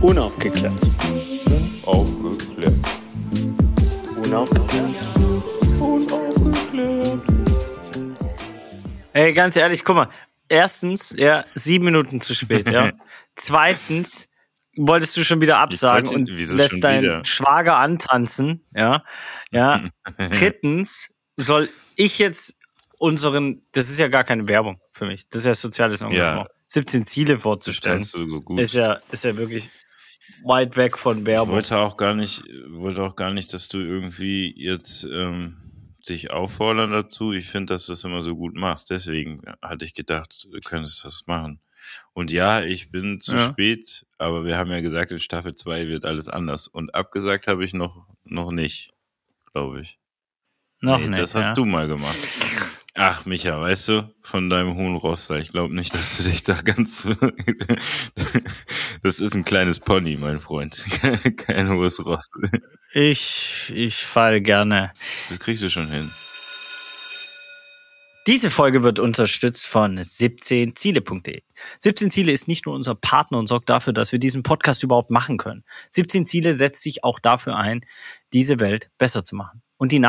[0.00, 0.74] Unaufgeklärt.
[1.84, 2.74] Aufgeklärt.
[4.24, 4.94] Unaufgeklärt.
[5.80, 7.20] Unaufgeklärt.
[9.12, 10.08] Ey, ganz ehrlich, guck mal.
[10.48, 12.92] Erstens, ja, sieben Minuten zu spät, ja.
[13.34, 14.28] Zweitens,
[14.76, 17.24] wolltest du schon wieder absagen wollte- und wieso lässt deinen wieder?
[17.24, 19.02] Schwager antanzen, ja.
[19.50, 19.84] Ja.
[20.30, 22.56] Drittens, soll ich jetzt
[22.98, 26.48] unseren, das ist ja gar keine Werbung für mich, das ist ja soziales Engagement.
[26.68, 28.58] 17 Ziele Das vorzustellen, stellst du so gut.
[28.60, 29.70] ist ja, ist ja wirklich
[30.44, 31.54] weit weg von ich Werbung.
[31.54, 35.56] wollte auch gar nicht, wollte auch gar nicht, dass du irgendwie jetzt ähm,
[36.08, 37.32] dich auffordern dazu.
[37.32, 38.90] Ich finde, dass du das immer so gut machst.
[38.90, 41.60] Deswegen hatte ich gedacht, du könntest das machen.
[42.12, 43.46] Und ja, ich bin zu Ja.
[43.46, 46.66] spät, aber wir haben ja gesagt, in Staffel 2 wird alles anders.
[46.68, 48.92] Und abgesagt habe ich noch, noch nicht,
[49.52, 49.98] glaube ich.
[50.80, 51.18] Noch nee, nicht.
[51.22, 51.54] das hast ja.
[51.54, 52.16] du mal gemacht.
[52.98, 56.44] Ach, Micha, weißt du, von deinem hohen Ross da, ich glaube nicht, dass du dich
[56.44, 57.06] da ganz.
[59.02, 60.82] das ist ein kleines Pony, mein Freund.
[61.36, 62.26] Kein hohes Ross.
[62.94, 64.94] Ich, ich fall gerne.
[65.28, 66.10] Das kriegst du schon hin.
[68.26, 71.42] Diese Folge wird unterstützt von 17ziele.de.
[71.78, 75.10] 17 Ziele ist nicht nur unser Partner und sorgt dafür, dass wir diesen Podcast überhaupt
[75.10, 75.64] machen können.
[75.90, 77.82] 17 Ziele setzt sich auch dafür ein,
[78.32, 80.00] diese Welt besser zu machen und die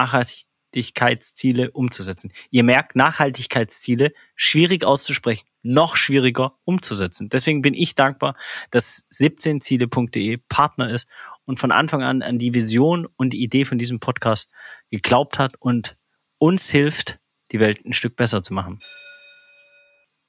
[0.73, 2.31] Nachhaltigkeitsziele umzusetzen.
[2.49, 7.29] Ihr merkt, Nachhaltigkeitsziele schwierig auszusprechen, noch schwieriger umzusetzen.
[7.29, 8.35] Deswegen bin ich dankbar,
[8.71, 11.07] dass 17ziele.de Partner ist
[11.45, 14.49] und von Anfang an an die Vision und die Idee von diesem Podcast
[14.91, 15.97] geglaubt hat und
[16.37, 17.19] uns hilft,
[17.51, 18.79] die Welt ein Stück besser zu machen.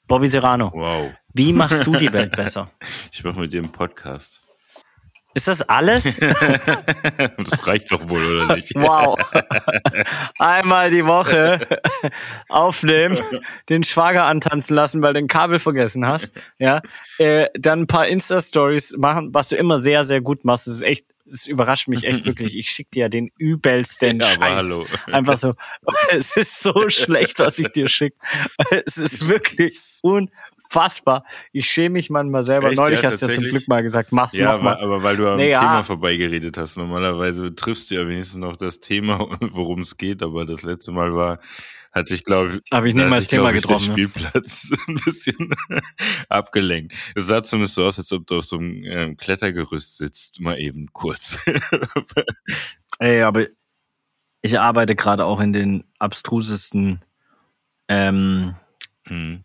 [0.07, 1.13] Bobby Serrano, Wow.
[1.35, 2.71] wie machst du die Welt besser?
[3.13, 4.43] Ich mache mit dir einen Podcast.
[5.35, 6.19] Ist das alles?
[7.37, 8.75] das reicht doch wohl, oder nicht?
[8.79, 9.19] Wow.
[10.39, 11.61] Einmal die Woche
[12.49, 13.19] aufnehmen,
[13.69, 16.33] den Schwager antanzen lassen, weil du ein Kabel vergessen hast.
[16.59, 16.81] Ja.
[17.19, 20.67] Äh, dann ein paar Insta-Stories machen, was du immer sehr, sehr gut machst.
[20.67, 22.57] Das ist echt, es überrascht mich echt wirklich.
[22.57, 24.41] Ich schicke dir ja den übelsten Ja, Scheiß.
[24.41, 24.87] hallo.
[25.07, 25.55] Einfach so,
[26.11, 28.17] es ist so schlecht, was ich dir schicke.
[28.87, 29.79] Es ist wirklich
[30.69, 31.25] unfassbar.
[31.53, 32.69] Ich schäme mich manchmal selber.
[32.69, 32.77] Echt?
[32.77, 33.45] Neulich Ja, hast du ja zum?
[33.45, 34.77] Glück mal gesagt, mach's Ja, noch mal.
[34.77, 35.61] aber, weil du am Nee, ja.
[35.61, 36.77] Thema vorbeigeredet hast.
[36.77, 39.19] Normalerweise triffst du ja wenigstens noch das Thema,
[39.53, 41.41] worum es geht, aber das letzte Mal war,
[41.93, 43.95] hatte ich glaube Hab ich nicht mal das Thema glaub getroffen?
[43.97, 45.55] Den Spielplatz ein bisschen
[46.29, 46.95] abgelenkt.
[47.15, 50.59] Es sah zumindest so aus, als ob du auf so einem ähm, Klettergerüst sitzt, mal
[50.59, 51.39] eben kurz.
[52.99, 53.47] Ey, aber
[54.43, 57.01] ich arbeite gerade auch in den abstrusesten,
[57.89, 58.55] ähm,
[59.07, 59.45] hm.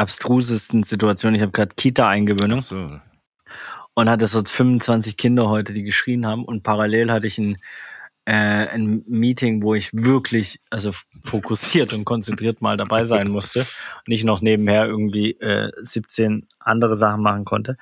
[0.00, 1.36] Abstrusesten Situationen.
[1.36, 3.00] Ich habe gerade Kita-Eingewöhnung so.
[3.94, 7.58] und hatte so 25 Kinder heute, die geschrien haben und parallel hatte ich ein,
[8.24, 13.66] äh, ein Meeting, wo ich wirklich, also fokussiert und konzentriert mal dabei sein musste,
[14.06, 17.76] nicht noch nebenher irgendwie äh, 17 andere Sachen machen konnte.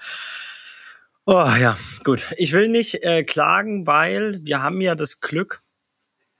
[1.24, 2.32] Oh ja, gut.
[2.38, 5.60] Ich will nicht äh, klagen, weil wir haben ja das Glück.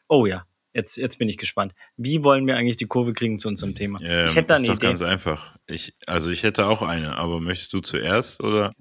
[0.09, 0.45] Oh ja,
[0.79, 1.75] jetzt, jetzt bin ich gespannt.
[1.97, 3.99] Wie wollen wir eigentlich die Kurve kriegen zu unserem Thema?
[4.03, 4.87] Ähm, ich hätte da ist eine doch Idee.
[4.87, 5.55] ganz einfach.
[5.67, 8.73] Ich, also ich hätte auch eine, aber möchtest du zuerst oder?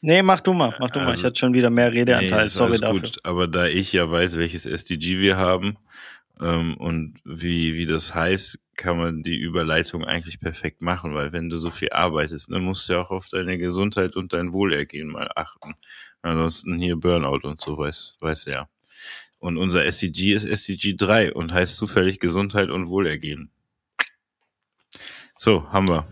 [0.00, 1.06] Nee, mach du mal, mach du mal.
[1.08, 2.46] Also- Ich hatte schon wieder mehr Redeanteil.
[2.46, 3.00] ist Sorry dafür.
[3.00, 3.18] Gut.
[3.24, 5.76] Aber da ich ja weiß, welches SDG wir haben
[6.40, 11.50] ähm, und wie, wie das heißt, kann man die Überleitung eigentlich perfekt machen, weil wenn
[11.50, 15.08] du so viel arbeitest, dann musst du ja auch auf deine Gesundheit und dein Wohlergehen
[15.08, 15.74] mal achten.
[16.22, 18.68] Ansonsten hier Burnout und so, weiß, weiß ja.
[19.38, 23.50] Und unser SDG ist SDG 3 und heißt zufällig Gesundheit und Wohlergehen.
[25.36, 26.06] So, haben wir.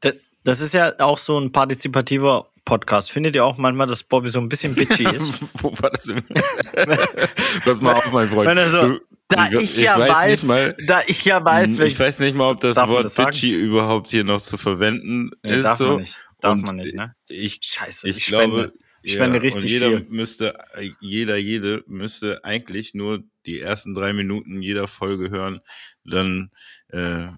[0.00, 0.12] Da-
[0.44, 3.12] Das ist ja auch so ein partizipativer Podcast.
[3.12, 5.34] Findet ihr auch manchmal, dass Bobby so ein bisschen bitchy ist?
[5.62, 6.22] Wo war das denn?
[7.64, 8.58] Pass mal auf, mein Freund.
[8.70, 11.78] So- Du- Da ich, ich, ja weiß, weiß, nicht mal, da ich ja weiß, ich
[11.80, 15.56] welch, weiß nicht mal, ob das Wort das bitchy überhaupt hier noch zu verwenden Nee,
[15.58, 15.64] ist.
[15.64, 15.86] darf so.
[15.88, 16.18] man nicht.
[16.40, 17.14] Darf Und man nicht, ne?
[17.28, 18.72] Ich, Scheiße, ich, ich, glaube,
[19.06, 20.06] Ich spende ja, richtig und jeder viel.
[20.08, 20.58] müsste,
[20.98, 25.60] jeder, jede müsste eigentlich nur die ersten drei Minuten jeder Folge hören.
[26.04, 26.50] Dann
[26.88, 27.28] äh,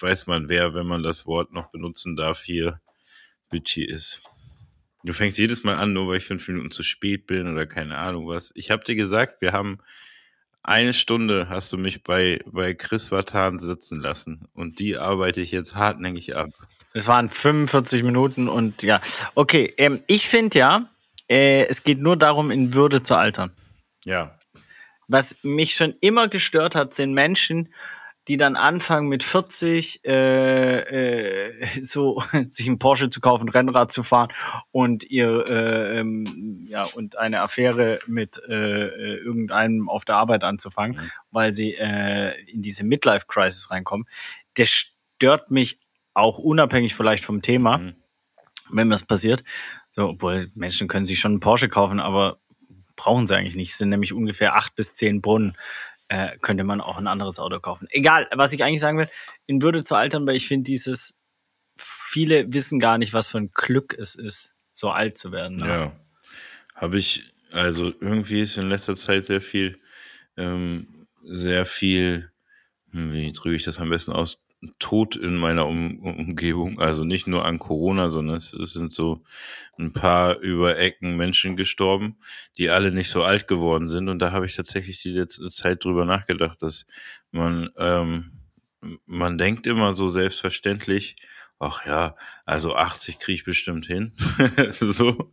[0.00, 2.80] weiß man, wer, wenn man das Wort noch benutzen darf, hier
[3.48, 4.22] bitchy ist.
[5.04, 7.96] Du fängst jedes Mal an, nur weil ich fünf Minuten zu spät bin oder keine
[7.98, 8.50] Ahnung was.
[8.56, 9.78] Ich habe dir gesagt, wir haben
[10.64, 15.52] eine Stunde hast du mich bei, bei Chris Vatan sitzen lassen und die arbeite ich
[15.52, 16.50] jetzt hartnäckig ab.
[16.92, 19.00] Es waren 45 Minuten und ja.
[19.34, 20.88] Okay, ähm, ich finde ja,
[21.28, 23.52] äh, es geht nur darum, in Würde zu altern.
[24.04, 24.38] Ja.
[25.08, 27.72] Was mich schon immer gestört hat, sind Menschen,
[28.28, 34.02] die dann anfangen mit 40 äh, äh, so sich einen Porsche zu kaufen, Rennrad zu
[34.02, 34.28] fahren
[34.70, 40.44] und ihr äh, ähm, ja und eine Affäre mit äh, äh, irgendeinem auf der Arbeit
[40.44, 41.10] anzufangen, Mhm.
[41.30, 44.06] weil sie äh, in diese Midlife Crisis reinkommen.
[44.58, 45.78] Der stört mich
[46.12, 47.94] auch unabhängig vielleicht vom Thema, Mhm.
[48.70, 49.42] wenn das passiert.
[49.92, 52.38] So, obwohl Menschen können sich schon einen Porsche kaufen, aber
[52.96, 53.72] brauchen sie eigentlich nicht.
[53.72, 55.56] Es sind nämlich ungefähr acht bis zehn Brunnen.
[56.08, 57.86] Äh, könnte man auch ein anderes Auto kaufen.
[57.90, 59.10] Egal, was ich eigentlich sagen will,
[59.46, 61.14] in Würde zu altern, weil ich finde dieses,
[61.76, 65.58] viele wissen gar nicht, was für ein Glück es ist, so alt zu werden.
[65.58, 65.68] Ne?
[65.68, 65.92] Ja.
[66.74, 69.78] Habe ich, also irgendwie ist in letzter Zeit sehr viel,
[70.38, 72.30] ähm, sehr viel,
[72.90, 74.42] hm, wie drücke ich das am besten aus,
[74.78, 76.80] Tod in meiner um Umgebung.
[76.80, 79.22] Also nicht nur an Corona, sondern es, es, sind so
[79.78, 82.16] ein paar über Ecken Menschen gestorben,
[82.56, 84.08] die alle nicht so alt geworden sind.
[84.08, 86.86] Und da habe ich tatsächlich die letzte Zeit drüber nachgedacht, dass
[87.30, 88.32] man, ähm,
[89.06, 91.16] man denkt immer so selbstverständlich,
[91.60, 94.12] ach ja, also 80 kriege ich bestimmt hin.
[94.70, 95.32] so.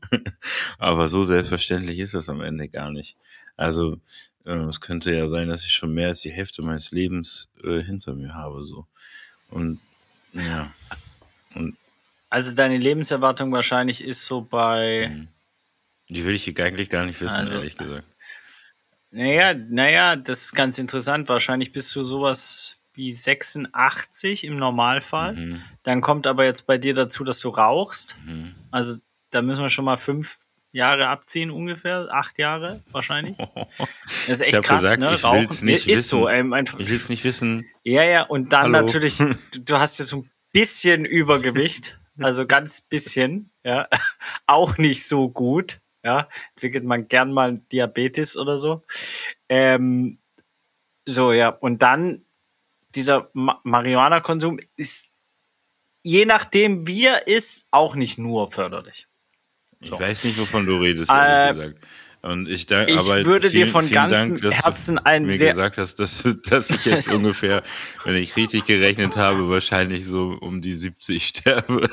[0.78, 3.18] Aber so selbstverständlich ist das am Ende gar nicht.
[3.58, 4.02] Also
[4.46, 8.14] es könnte ja sein, dass ich schon mehr als die Hälfte meines Lebens äh, hinter
[8.14, 8.64] mir habe.
[8.66, 8.86] So.
[9.50, 9.80] Und
[10.34, 10.72] ja.
[11.56, 11.76] Und,
[12.30, 15.10] also deine Lebenserwartung wahrscheinlich ist so bei.
[15.10, 15.28] Hm.
[16.10, 18.04] Die will ich eigentlich gar nicht wissen, also, ehrlich gesagt.
[19.10, 21.30] Naja, naja, das ist ganz interessant.
[21.30, 25.34] Wahrscheinlich bist du sowas wie 86 im Normalfall.
[25.34, 25.62] Mhm.
[25.84, 28.18] Dann kommt aber jetzt bei dir dazu, dass du rauchst.
[28.26, 28.56] Mhm.
[28.72, 28.98] Also
[29.32, 30.45] da müssen wir schon mal fünf
[30.76, 33.38] Jahre abziehen ungefähr, acht Jahre wahrscheinlich.
[34.28, 35.16] Das ist echt krass, gesagt, ne?
[35.16, 36.10] Ich Rauchen nicht ist wissen.
[36.10, 36.30] so.
[36.30, 37.68] Ähm, einfach, ich will es nicht wissen.
[37.84, 38.86] Ja, ja, und dann Hallo.
[38.86, 39.18] natürlich,
[39.52, 43.88] du, du hast ja so ein bisschen Übergewicht, also ganz bisschen, ja,
[44.48, 48.84] auch nicht so gut, ja, entwickelt man gern mal Diabetes oder so.
[49.48, 50.20] Ähm,
[51.06, 52.26] so, ja, und dann
[52.96, 55.12] dieser Ma Marihuana-Konsum ist
[56.02, 59.08] je nachdem, wie er ist, auch nicht nur förderlich.
[59.86, 60.00] Ich so.
[60.00, 61.88] weiß nicht, wovon du redest, ehrlich äh, gesagt.
[62.24, 65.52] Und ich danke, ich aber würde vielen, dir von ganzem Dank, Herzen einen mir sehr
[65.52, 67.62] gesagt hast, dass, dass ich jetzt ungefähr,
[68.04, 71.88] wenn ich richtig gerechnet habe, wahrscheinlich so um die 70 sterbe.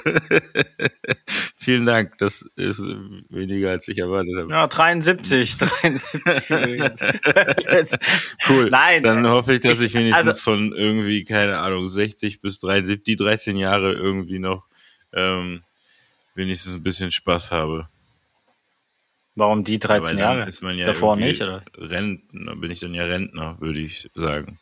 [1.57, 2.81] Vielen Dank, das ist
[3.29, 4.51] weniger als ich erwartet habe.
[4.51, 6.49] Ja, 73, 73
[8.49, 8.71] cool.
[8.71, 12.59] Nein, dann hoffe ich, dass ich, ich wenigstens also, von irgendwie keine Ahnung 60 bis
[12.59, 14.67] 73, die 13 Jahre irgendwie noch
[15.13, 15.63] ähm,
[16.35, 17.89] wenigstens ein bisschen Spaß habe.
[19.35, 20.49] Warum die 13 ja, Jahre?
[20.49, 21.63] Ist man ja Davor nicht, oder?
[21.77, 24.59] Rentner, bin ich dann ja Rentner, würde ich sagen.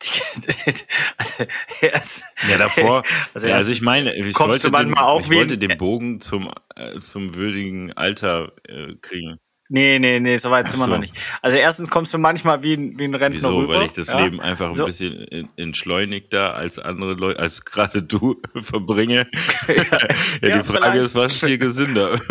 [1.82, 3.02] ja, davor.
[3.34, 7.34] Also, ja, also ich meine, ich, wollte den, ich wollte den Bogen zum, äh, zum
[7.34, 9.40] würdigen Alter äh, kriegen.
[9.70, 11.14] Nee, nee, nee, so weit sind wir noch nicht.
[11.42, 13.58] Also erstens kommst du manchmal wie ein, wie ein Rentner Wieso?
[13.58, 13.74] rüber.
[13.74, 14.24] Weil ich das ja?
[14.24, 14.86] Leben einfach ein so.
[14.86, 19.28] bisschen entschleunigter als andere Leute, als gerade du verbringe.
[19.68, 19.74] ja,
[20.48, 20.96] ja, die Frage vielleicht.
[20.96, 22.20] ist, was ist hier gesünder?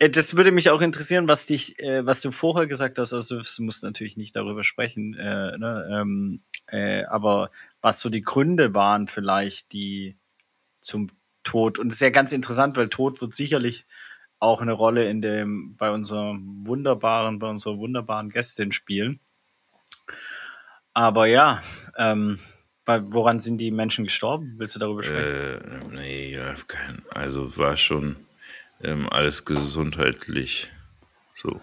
[0.00, 3.12] Äh, das würde mich auch interessieren, was dich, äh, was du vorher gesagt hast.
[3.12, 5.88] Also du musst natürlich nicht darüber sprechen, äh, ne?
[5.90, 7.50] ähm, äh, aber
[7.80, 10.16] was so die Gründe waren vielleicht, die
[10.80, 11.08] zum
[11.42, 11.78] Tod.
[11.78, 13.86] Und das ist ja ganz interessant, weil Tod wird sicherlich
[14.40, 19.20] auch eine Rolle in dem bei unserem wunderbaren, bei unserer wunderbaren Gästin spielen.
[20.94, 21.62] Aber ja,
[21.96, 22.38] ähm,
[22.86, 24.54] woran sind die Menschen gestorben?
[24.58, 25.90] Willst du darüber sprechen?
[25.92, 28.16] Äh, nee, ja, kein, also war schon
[28.82, 30.70] ähm, alles gesundheitlich
[31.34, 31.60] so.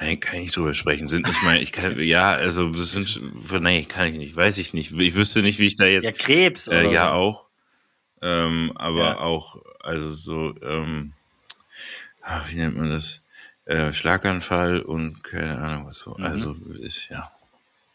[0.00, 1.08] Nein, kann ich nicht drüber sprechen.
[1.08, 3.20] Sind nicht meine, ich kann, ja, also, das sind,
[3.60, 4.92] nee, kann ich nicht, weiß ich nicht.
[4.92, 6.04] Ich wüsste nicht, wie ich da jetzt.
[6.04, 7.10] Ja, Krebs äh, oder Ja, so.
[7.14, 7.46] auch.
[8.22, 9.18] Ähm, aber ja.
[9.18, 11.14] auch, also so, ähm,
[12.28, 13.24] ach, wie nennt man das?
[13.64, 16.14] Äh, Schlaganfall und keine Ahnung was so.
[16.16, 16.24] Mhm.
[16.24, 17.30] Also, ist, ja.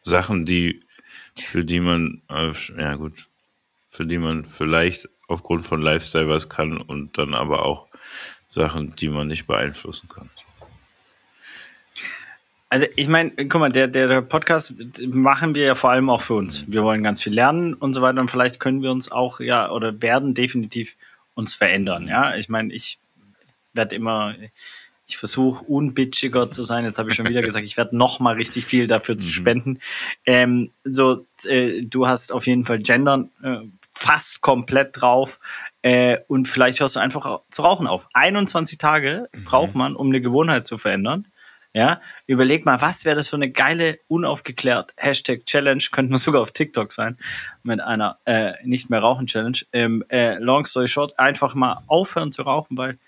[0.04, 0.84] Sachen, die,
[1.36, 3.14] für die man, äh, ja gut,
[3.90, 7.88] für die man vielleicht aufgrund von Lifestyle was kann und dann aber auch
[8.48, 10.30] Sachen, die man nicht beeinflussen kann.
[12.70, 16.22] Also ich meine, guck mal, der, der, der Podcast machen wir ja vor allem auch
[16.22, 16.66] für uns.
[16.68, 19.70] Wir wollen ganz viel lernen und so weiter und vielleicht können wir uns auch ja
[19.70, 20.98] oder werden definitiv
[21.36, 22.08] uns verändern.
[22.08, 22.98] Ja, ich meine, ich
[23.74, 24.36] werde immer,
[25.06, 26.86] ich versuche unbitchiger zu sein.
[26.86, 29.32] Jetzt habe ich schon wieder gesagt, ich werde noch mal richtig viel dafür zu mhm.
[29.32, 29.80] spenden.
[30.26, 33.58] Ähm, so, äh, du hast auf jeden Fall Gendern äh,
[33.94, 35.40] fast komplett drauf.
[35.82, 38.08] Äh, und vielleicht hörst du einfach zu rauchen auf.
[38.14, 39.44] 21 Tage mhm.
[39.44, 41.28] braucht man, um eine Gewohnheit zu verändern.
[41.76, 46.44] Ja, überleg mal, was wäre das für eine geile, unaufgeklärt Hashtag Challenge, könnte man sogar
[46.44, 47.18] auf TikTok sein,
[47.64, 49.58] mit einer äh, nicht mehr rauchen Challenge.
[49.74, 53.00] Ähm, äh, long story short, einfach mal aufhören zu rauchen, weil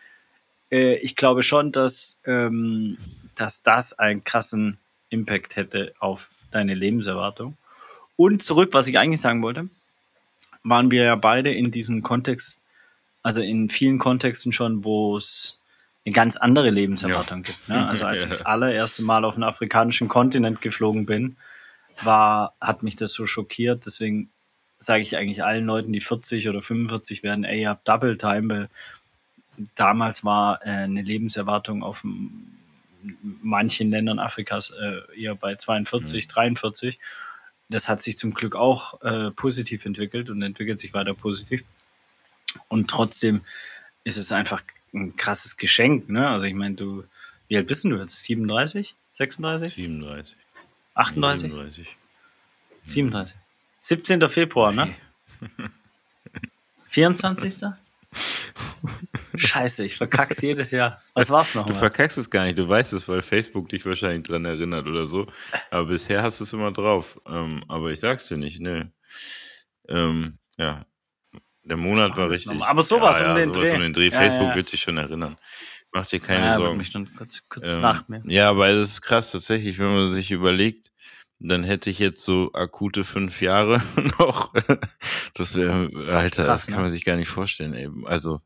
[0.72, 2.98] äh, ich glaube schon, dass, ähm,
[3.36, 4.78] dass das einen krassen
[5.10, 7.58] Impact hätte auf deine Lebenserwartung.
[8.16, 9.70] Und zurück, was ich eigentlich sagen wollte,
[10.64, 12.62] waren wir ja beide in diesem Kontext,
[13.24, 15.60] also in vielen Kontexten schon, wo es
[16.06, 17.44] eine ganz andere Lebenserwartung ja.
[17.44, 17.70] gibt.
[17.70, 17.88] Ne?
[17.88, 21.36] Also als ich das allererste Mal auf den afrikanischen Kontinent geflogen bin,
[22.04, 23.86] war, hat mich das so schockiert.
[23.86, 24.30] Deswegen
[24.80, 28.50] sage ich eigentlich allen Leuten, die 40 oder 45 werden, ey, ihr habt Double Time,
[28.50, 28.70] weil
[29.76, 32.04] damals war äh, eine Lebenserwartung auf
[33.42, 37.00] manchen Ländern Afrikas äh, eher bei 42, 43.
[37.70, 41.66] Das hat sich zum Glück auch äh, positiv entwickelt und entwickelt sich weiter positiv.
[42.68, 43.42] Und trotzdem
[44.04, 46.10] ist es einfach ein krasses Geschenk.
[46.10, 46.28] Ne?
[46.28, 47.04] Also ich meine, du,
[47.48, 48.24] wie alt bist du jetzt?
[48.24, 48.96] 37?
[49.12, 49.74] 36?
[49.74, 50.36] 37.
[50.94, 51.52] 38?
[51.52, 51.98] 37.
[52.86, 53.36] 37.
[53.80, 54.30] 17.
[54.30, 54.94] Februar, ne?
[56.88, 57.72] 24.
[59.36, 61.02] Scheiße, ich verkack's jedes Jahr.
[61.14, 61.76] Was war's Du nochmal?
[61.76, 65.28] verkackst es gar nicht, du weißt es, weil Facebook dich wahrscheinlich dran erinnert oder so.
[65.72, 67.20] Aber bisher hast du es immer drauf.
[67.28, 68.92] Ähm, aber ich sag's dir nicht, ne.
[69.90, 70.86] Ähm, ja.
[71.64, 72.52] Der Monat war richtig.
[72.52, 72.70] nochmal.
[72.70, 73.76] Aber sowas ja, um ja, den sowas Dreh.
[73.76, 74.10] Um den Dreh.
[74.10, 75.36] Ja, Facebook wird dich schon erinnern.
[75.92, 76.76] Mach dir keine Sorgen.
[76.78, 78.22] wirklich dann kurz, kurz Ähm, nach mir.
[78.28, 80.92] Ja, aber das ist krass tatsächlich, wenn man sich überlegt,
[81.40, 83.82] dann hätte ich jetzt so akute fünf Jahre
[84.20, 84.54] noch.
[85.34, 86.82] Das wäre, Alter, Krass, das kann ne?
[86.84, 87.74] man sich gar nicht vorstellen.
[87.74, 88.08] Eben.
[88.08, 88.42] Also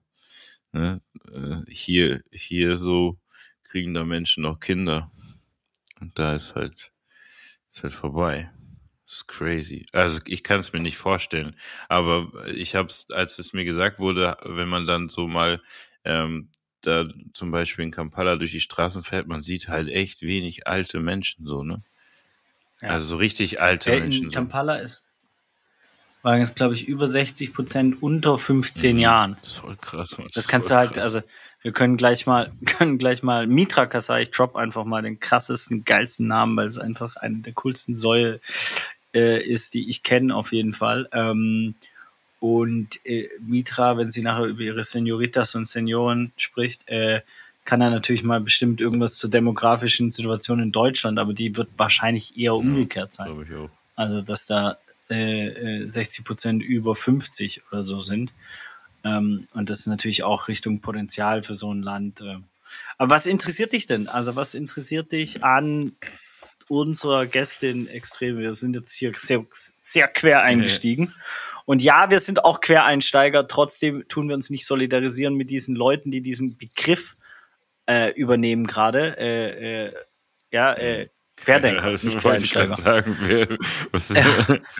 [0.71, 3.17] ne, äh, hier, hier so
[3.63, 5.11] kriegen da Menschen noch Kinder
[5.99, 6.91] und da ist halt,
[7.69, 8.51] ist halt vorbei.
[9.05, 9.85] Das ist crazy.
[9.91, 11.55] Also ich kann es mir nicht vorstellen,
[11.87, 15.61] aber ich habe es, als es mir gesagt wurde, wenn man dann so mal
[16.03, 16.49] ähm,
[16.81, 20.99] da zum Beispiel in Kampala durch die Straßen fährt, man sieht halt echt wenig alte
[20.99, 21.83] Menschen so, ne?
[22.81, 22.89] Ja.
[22.89, 24.25] Also so richtig alte Ja, Menschen.
[24.25, 24.31] in.
[24.31, 25.03] Kampala ist,
[26.21, 29.01] waren jetzt, glaube ich, über 60 Prozent unter 15 Mhm.
[29.01, 29.37] Jahren.
[29.41, 30.27] Das ist voll krass, Mann.
[30.33, 31.03] Das ist kannst du halt, krass.
[31.03, 31.21] also
[31.61, 35.83] wir können gleich mal, können gleich mal Mitra Kasai, ich drop einfach mal den krassesten,
[35.85, 38.39] geilsten Namen, weil es einfach eine der coolsten Säue
[39.13, 41.07] äh, ist, die ich kenne auf jeden Fall.
[41.13, 41.75] Ähm,
[42.39, 47.21] und äh, Mitra, wenn sie nachher über ihre Senioritas und Senioren spricht, äh,
[47.69, 52.35] kann er natürlich mal bestimmt irgendwas zur demografischen Situation in Deutschland, aber die wird wahrscheinlich
[52.35, 53.27] eher umgekehrt sein.
[53.27, 53.69] Glaube ich auch.
[53.95, 54.79] Also, dass da
[55.11, 58.33] äh, äh, 60 Prozent über 50 oder so sind.
[59.03, 62.21] Ähm, und das ist natürlich auch Richtung Potenzial für so ein Land.
[62.21, 62.37] Äh.
[62.97, 64.07] Aber was interessiert dich denn?
[64.07, 65.91] Also, was interessiert dich an
[66.69, 68.39] unserer Gästin extrem?
[68.39, 69.45] Wir sind jetzt hier sehr,
[69.83, 71.13] sehr quer eingestiegen.
[71.65, 73.47] Und ja, wir sind auch Quereinsteiger.
[73.47, 77.15] Trotzdem tun wir uns nicht solidarisieren mit diesen Leuten, die diesen Begriff
[77.89, 79.17] äh, übernehmen gerade.
[79.17, 79.93] Äh, äh,
[80.51, 82.75] ja, äh, Querdenker, das nicht ich Quereinsteiger.
[82.75, 83.17] gerade sagen.
[83.21, 83.47] Wer,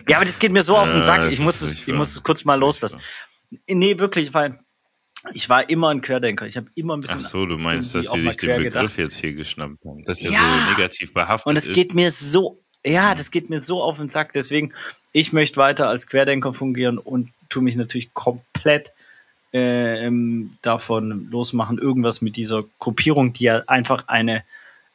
[0.08, 1.32] Ja, aber das geht mir so auf den Ja, Sack.
[1.32, 3.00] Ich muss es, ich muss es kurz mal loslassen.
[3.68, 4.54] Nee, wirklich, weil
[5.34, 6.46] ich war immer ein Querdenker.
[6.46, 7.20] Ich habe immer ein Ach bisschen.
[7.20, 8.98] so, du meinst, dass mal sich den Begriff gedacht.
[8.98, 10.04] jetzt hier geschnappt haben.
[10.04, 10.38] Dass der Ja.
[10.38, 14.08] so negativ behaftet Und es geht mir so, ja, das geht mir so auf den
[14.08, 14.32] Sack.
[14.32, 14.72] Deswegen,
[15.12, 18.92] ich möchte weiter als Querdenker fungieren und tue mich natürlich komplett
[19.52, 24.44] äh, ähm, davon losmachen, irgendwas mit dieser Gruppierung, die ja einfach eine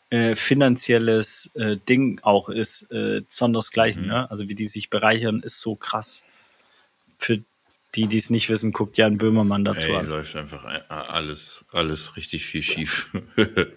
[0.09, 4.03] äh, finanzielles äh, Ding auch ist, äh, sondersgleichen.
[4.03, 4.09] Mhm.
[4.09, 4.31] Ne?
[4.31, 6.23] Also wie die sich bereichern, ist so krass.
[7.17, 7.39] Für
[7.95, 10.07] die, die es nicht wissen, guckt Jan Böhmermann dazu Ey, an.
[10.07, 13.11] läuft einfach ein- alles, alles richtig viel schief.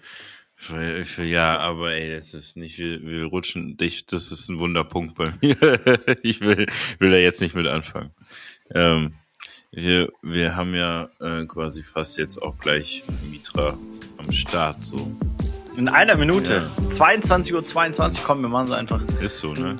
[1.23, 5.23] Ja, aber ey, das ist nicht, wir, wir rutschen, ich, das ist ein Wunderpunkt bei
[5.41, 5.55] mir.
[6.21, 6.67] ich will,
[6.99, 8.11] will da jetzt nicht mit anfangen.
[8.75, 9.13] Ähm,
[9.71, 13.77] wir, wir haben ja äh, quasi fast jetzt auch gleich Mitra
[14.17, 15.11] am Start, so.
[15.77, 16.69] In einer Minute.
[16.89, 19.01] 22.22 Uhr, 22, komm, wir machen es einfach.
[19.21, 19.77] Ist so, ne?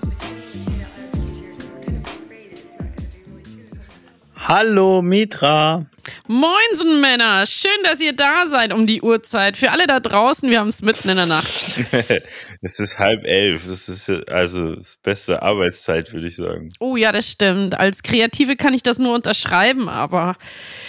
[4.35, 5.85] Hallo Mitra.
[6.27, 9.57] Moinsen Männer, schön, dass ihr da seid um die Uhrzeit.
[9.57, 11.47] Für alle da draußen, wir haben es mitten in der Nacht.
[12.61, 16.71] es ist halb elf, das ist also das beste Arbeitszeit, würde ich sagen.
[16.79, 17.79] Oh ja, das stimmt.
[17.79, 20.35] Als Kreative kann ich das nur unterschreiben, aber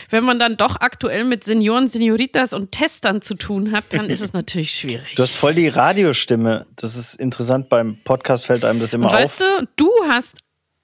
[0.08, 4.20] wenn man dann doch aktuell mit Senioren, Senioritas und Testern zu tun hat, dann ist
[4.20, 5.14] es natürlich schwierig.
[5.14, 6.66] Du hast voll die Radiostimme.
[6.74, 7.68] Das ist interessant.
[7.68, 9.20] Beim Podcast fällt einem das immer und auf.
[9.20, 10.38] weißt du, du hast,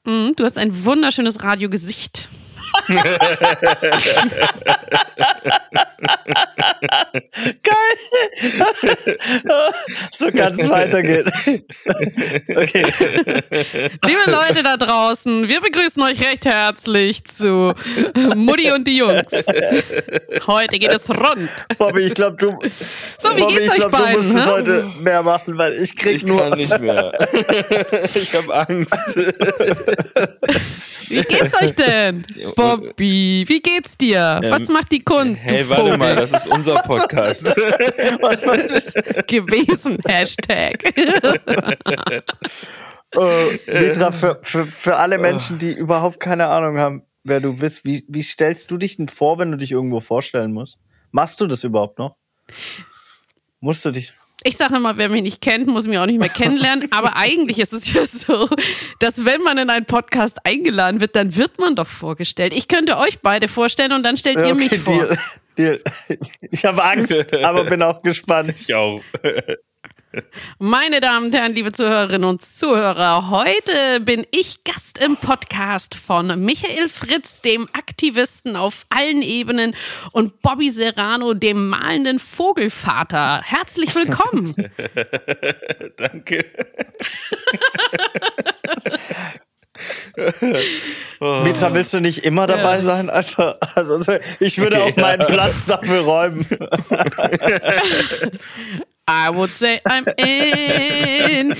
[0.04, 2.28] mh, du hast ein wunderschönes Radiogesicht.
[7.62, 7.96] Geil.
[10.16, 11.26] so kann es weitergehen.
[12.56, 12.84] okay.
[14.04, 17.74] Liebe Leute da draußen, wir begrüßen euch recht herzlich zu
[18.36, 19.22] Mutti und die Jungs.
[20.46, 21.48] Heute geht es rund.
[21.78, 22.58] Bobby, ich glaube, du,
[23.20, 24.36] So, wie Bobby, geht's ich euch glaub, du musst beiden?
[24.36, 26.54] es heute mehr machen, weil ich krieg nur.
[26.56, 27.12] nicht mehr.
[28.14, 29.16] ich habe Angst.
[31.08, 32.24] Wie geht's euch denn?
[32.56, 34.40] Bobby, wie geht's dir?
[34.42, 35.44] Was macht die Kunst?
[35.44, 35.98] Hey, du warte Vogel?
[35.98, 37.44] mal, das ist unser Podcast.
[38.20, 38.40] Was
[39.26, 39.98] gewesen.
[40.06, 40.82] Hashtag.
[43.12, 47.84] Äh, Mitra, für, für, für alle Menschen, die überhaupt keine Ahnung haben, wer du bist,
[47.84, 50.80] wie, wie stellst du dich denn vor, wenn du dich irgendwo vorstellen musst?
[51.12, 52.16] Machst du das überhaupt noch?
[53.60, 54.12] Musst du dich.
[54.42, 56.88] Ich sage immer, wer mich nicht kennt, muss mich auch nicht mehr kennenlernen.
[56.90, 58.48] Aber eigentlich ist es ja so,
[59.00, 62.52] dass wenn man in einen Podcast eingeladen wird, dann wird man doch vorgestellt.
[62.54, 64.94] Ich könnte euch beide vorstellen und dann stellt Okay, ihr mich vor.
[64.94, 65.18] Deal.
[65.56, 65.80] Deal.
[66.42, 68.52] Ich habe Angst, aber bin auch gespannt.
[68.56, 69.00] Ich auch.
[70.58, 76.42] Meine Damen und Herren, liebe Zuhörerinnen und Zuhörer, heute bin ich Gast im Podcast von
[76.44, 79.74] Michael Fritz, dem Aktivisten auf allen Ebenen,
[80.12, 83.42] und Bobby Serrano, dem malenden Vogelvater.
[83.44, 84.54] Herzlich willkommen.
[85.96, 86.44] Danke.
[91.20, 92.80] Mitra, willst du nicht immer dabei Ja.
[92.82, 93.10] sein?
[93.10, 96.46] Einfach, also, so- ich würde auch meinen Platz dafür räumen.
[99.08, 101.54] I would say I'm in.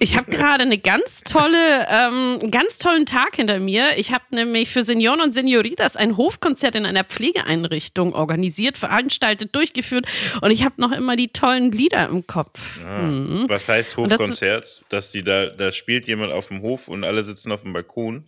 [0.00, 3.98] Ich habe gerade eine ganz tolle, ähm, einen ganz tollen Tag hinter mir.
[3.98, 10.06] Ich habe nämlich für Senioren und Senioritas ein Hofkonzert in einer Pflegeeinrichtung organisiert, veranstaltet, durchgeführt
[10.40, 12.80] und ich habe noch immer die tollen Lieder im Kopf.
[12.82, 13.44] Mhm.
[13.48, 14.82] Was heißt Und das- Hofkonzert?
[14.88, 18.24] Dass die da, da spielt jemand auf dem Hof und alle sitzen auf dem Balkon.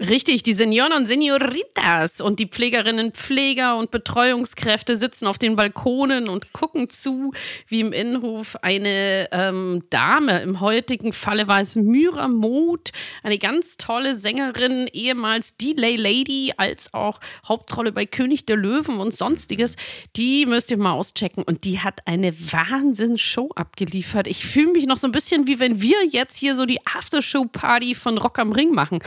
[0.00, 6.28] Richtig, die Senioren und Senioritas und die Pflegerinnen, Pfleger und Betreuungskräfte sitzen auf den Balkonen
[6.28, 7.32] und gucken zu,
[7.66, 12.92] wie im Innenhof eine ähm, Dame, im heutigen Falle war es Myra Moth,
[13.24, 19.16] eine ganz tolle Sängerin, ehemals Delay Lady, als auch Hauptrolle bei König der Löwen und
[19.16, 19.74] sonstiges,
[20.14, 24.28] die müsst ihr mal auschecken und die hat eine Wahnsinnsshow abgeliefert.
[24.28, 27.96] Ich fühle mich noch so ein bisschen wie wenn wir jetzt hier so die Aftershow-Party
[27.96, 29.00] von Rock am Ring machen.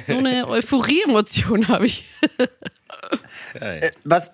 [0.00, 2.04] So eine Euphorie-Emotion habe ich.
[3.54, 3.92] Geil.
[4.04, 4.32] Was,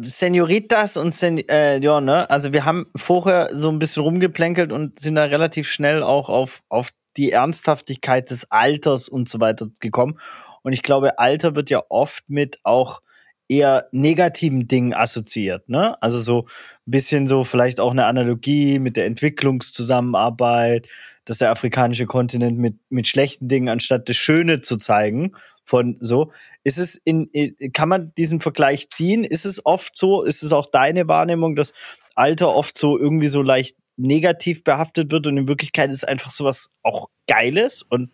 [0.00, 2.28] Senioritas und Sen äh, ja, ne?
[2.30, 6.62] Also wir haben vorher so ein bisschen rumgeplänkelt und sind da relativ schnell auch auf,
[6.68, 10.18] auf die Ernsthaftigkeit des Alters und so weiter gekommen.
[10.62, 13.00] Und ich glaube, Alter wird ja oft mit auch
[13.48, 16.00] eher negativen Dingen assoziiert, ne?
[16.02, 16.46] Also so
[16.86, 20.88] ein bisschen so vielleicht auch eine Analogie mit der Entwicklungszusammenarbeit,
[21.24, 25.32] dass der afrikanische Kontinent mit, mit schlechten Dingen anstatt das Schöne zu zeigen
[25.64, 26.32] von so.
[26.62, 27.30] Ist es in,
[27.72, 29.24] kann man diesen Vergleich ziehen?
[29.24, 30.22] Ist es oft so?
[30.22, 31.72] Ist es auch deine Wahrnehmung, dass
[32.14, 36.70] Alter oft so irgendwie so leicht negativ behaftet wird und in Wirklichkeit ist einfach sowas
[36.82, 38.10] auch Geiles und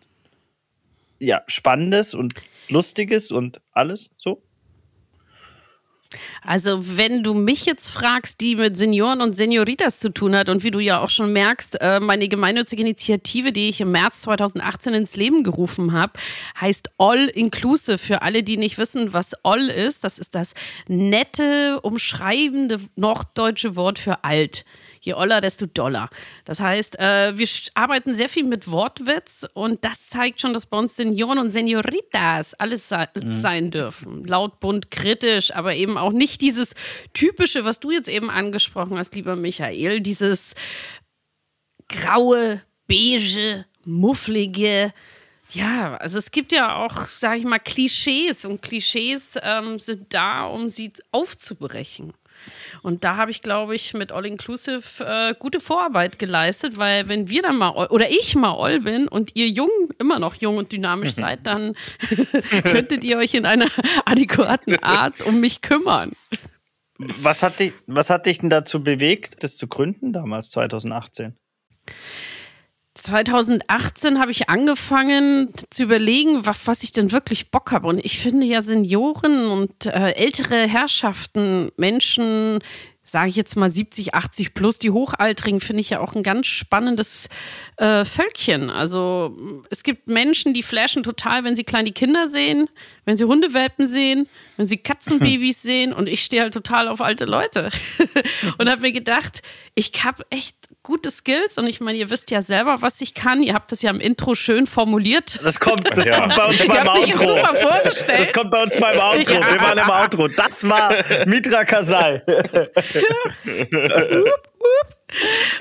[1.19, 2.33] ja, Spannendes und
[2.69, 4.41] Lustiges und alles so?
[6.41, 10.63] Also, wenn du mich jetzt fragst, die mit Senioren und Senioritas zu tun hat und
[10.63, 14.93] wie du ja auch schon merkst, äh, meine gemeinnützige Initiative, die ich im März 2018
[14.93, 16.13] ins Leben gerufen habe,
[16.59, 17.97] heißt All Inclusive.
[17.97, 20.53] Für alle, die nicht wissen, was All ist, das ist das
[20.87, 24.65] nette, umschreibende norddeutsche Wort für alt.
[25.03, 26.09] Je oller, desto doller.
[26.45, 30.77] Das heißt, äh, wir arbeiten sehr viel mit Wortwitz und das zeigt schon, dass bei
[30.77, 34.23] uns Senioren und Senioritas alles se sein dürfen.
[34.25, 36.75] Laut, bunt, kritisch, aber eben auch nicht dieses
[37.13, 40.53] typische, was du jetzt eben angesprochen hast, lieber Michael, dieses
[41.89, 44.93] graue, beige, mufflige.
[45.51, 50.45] Ja, also es gibt ja auch, sage ich mal, Klischees und Klischees ähm, sind da,
[50.45, 52.13] um sie aufzubrechen.
[52.81, 57.29] Und da habe ich, glaube ich, mit All Inclusive äh, gute Vorarbeit geleistet, weil wenn
[57.29, 60.71] wir dann mal oder ich mal All bin und ihr jung, immer noch jung und
[60.71, 61.75] dynamisch seid, dann
[62.63, 63.67] könntet ihr euch in einer
[64.05, 66.11] adäquaten Art um mich kümmern.
[66.97, 71.35] Was hat dich, was hat dich denn dazu bewegt, das zu gründen damals, 2018?
[73.11, 77.87] 2018 habe ich angefangen zu überlegen, was, was ich denn wirklich Bock habe.
[77.87, 82.59] Und ich finde ja Senioren und äh, ältere Herrschaften, Menschen,
[83.03, 86.47] sage ich jetzt mal 70, 80 plus, die Hochaltrigen, finde ich ja auch ein ganz
[86.47, 87.27] spannendes
[87.75, 88.69] äh, Völkchen.
[88.69, 89.37] Also
[89.69, 92.69] es gibt Menschen, die flashen total, wenn sie kleine Kinder sehen,
[93.03, 94.29] wenn sie Hundewelpen sehen,
[94.61, 95.91] wenn sie Katzenbabys sehen.
[95.91, 97.69] Und ich stehe halt total auf alte Leute.
[98.59, 99.41] und habe mir gedacht,
[99.73, 103.41] ich habe echt gute Skills und ich meine, ihr wisst ja selber, was ich kann.
[103.41, 105.39] Ihr habt das ja im Intro schön formuliert.
[105.43, 106.19] Das kommt, das Ja.
[106.19, 107.27] kommt bei uns beim Outro.
[107.27, 108.19] super vorgestellt.
[108.19, 109.33] Das kommt bei uns beim Outro.
[109.33, 109.51] Ja.
[109.51, 110.27] Wir waren im Outro.
[110.27, 110.93] Das war
[111.25, 112.21] Mitra Kasai.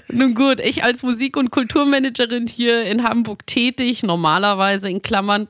[0.08, 5.48] Nun gut, ich als Musik- und Kulturmanagerin hier in Hamburg tätig, normalerweise in Klammern.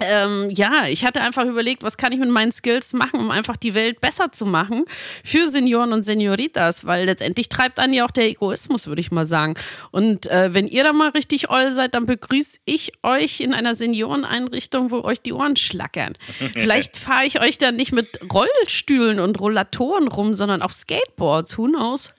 [0.00, 3.56] Ähm, ja, ich hatte einfach überlegt, was kann ich mit meinen Skills machen, um einfach
[3.56, 4.84] die Welt besser zu machen
[5.24, 9.26] für Senioren und Senioritas, weil letztendlich treibt einen ja auch der Egoismus, würde ich mal
[9.26, 9.54] sagen.
[9.90, 13.74] Und äh, wenn ihr da mal richtig oll seid, dann begrüße ich euch in einer
[13.74, 16.16] Senioreneinrichtung, wo euch die Ohren schlackern.
[16.54, 21.58] Vielleicht fahre ich euch dann nicht mit Rollstühlen und Rollatoren rum, sondern auf Skateboards.
[21.58, 22.12] Who knows?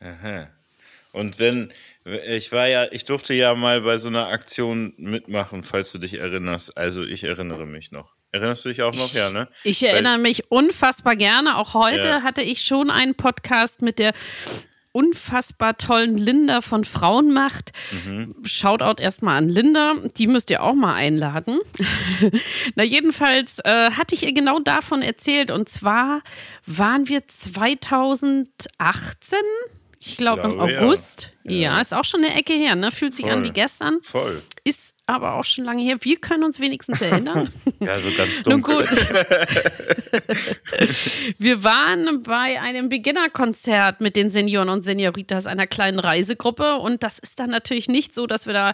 [0.00, 0.48] Aha.
[1.12, 1.72] Und wenn,
[2.04, 6.14] ich war ja, ich durfte ja mal bei so einer Aktion mitmachen, falls du dich
[6.18, 6.76] erinnerst.
[6.76, 8.14] Also ich erinnere mich noch.
[8.32, 9.12] Erinnerst du dich auch noch?
[9.14, 9.48] ja, ne?
[9.62, 11.56] Ich erinnere mich unfassbar gerne.
[11.56, 12.22] Auch heute Ja.
[12.22, 14.12] hatte ich schon einen Podcast mit der
[14.92, 17.72] unfassbar tollen Linda von Frauenmacht.
[17.90, 18.34] Mhm.
[18.44, 21.58] Shoutout erstmal an Linda, die müsst ihr auch mal einladen.
[22.76, 26.22] Na, jedenfalls äh, hatte ich ihr genau davon erzählt und zwar
[26.66, 29.38] waren wir 2018
[30.04, 31.30] ich glaube im August.
[31.44, 31.52] Ja.
[31.52, 31.80] ja.
[31.80, 32.90] ist auch schon eine Ecke her, ne?
[32.90, 33.34] Fühlt sich Voll.
[33.34, 34.00] an wie gestern.
[34.02, 34.42] Voll.
[34.64, 35.98] Ist aber auch schon lange her.
[36.00, 37.52] Wir können uns wenigstens erinnern.
[37.80, 38.76] ja, so ganz dunkel.
[38.76, 38.88] Nun gut.
[41.38, 47.18] Wir waren bei einem Beginnerkonzert mit den Senioren und Senioritas einer kleinen Reisegruppe und das
[47.18, 48.72] ist dann natürlich nicht so, dass wir da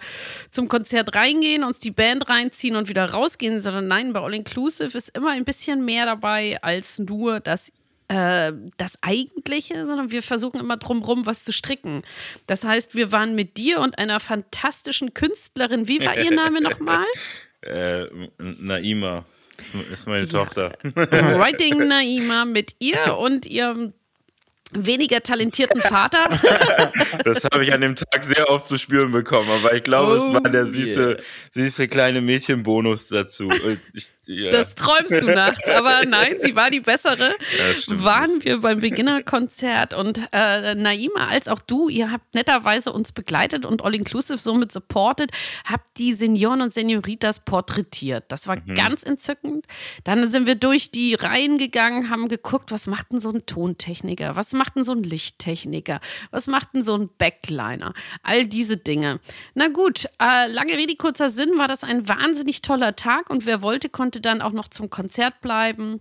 [0.51, 4.97] zum Konzert reingehen, uns die Band reinziehen und wieder rausgehen, sondern nein, bei All Inclusive
[4.97, 7.73] ist immer ein bisschen mehr dabei als nur das
[8.11, 12.03] äh, das Eigentliche, sondern wir versuchen immer drumherum was zu stricken.
[12.49, 15.87] Das heißt, wir waren mit dir und einer fantastischen Künstlerin.
[15.87, 17.07] Wie war ihr Name nochmal?
[17.63, 18.07] äh,
[18.39, 19.25] Naima.
[19.57, 20.33] Das ist meine ja.
[20.33, 20.73] Tochter.
[20.83, 23.93] Writing Naima mit ihr und ihrem
[24.73, 26.29] weniger talentierten Vater.
[27.25, 30.15] das habe ich an dem Tag sehr oft zu spüren bekommen, aber ich glaube, oh,
[30.15, 31.23] es war der süße, yeah.
[31.51, 33.51] süße kleine Mädchenbonus dazu.
[33.95, 34.53] Ich, ja.
[34.53, 37.35] Das träumst du nachts, aber nein, sie war die bessere.
[37.59, 43.11] Ja, Waren wir beim Beginnerkonzert und äh, Naima als auch du, ihr habt netterweise uns
[43.11, 45.33] begleitet und All Inclusive somit supported,
[45.65, 48.25] habt die Senioren und Senioritas porträtiert.
[48.29, 48.77] Das war mhm.
[48.77, 49.67] ganz entzückend.
[50.05, 54.37] Dann sind wir durch die Reihen gegangen, haben geguckt, was macht denn so ein Tontechniker,
[54.37, 59.19] was macht denn so ein Lichttechniker, was macht denn so ein Backliner, all diese Dinge.
[59.55, 63.61] Na gut, äh, lange Rede, kurzer Sinn, war das ein wahnsinnig toller Tag und wer
[63.63, 66.01] wollte, konnte dann auch noch zum Konzert bleiben.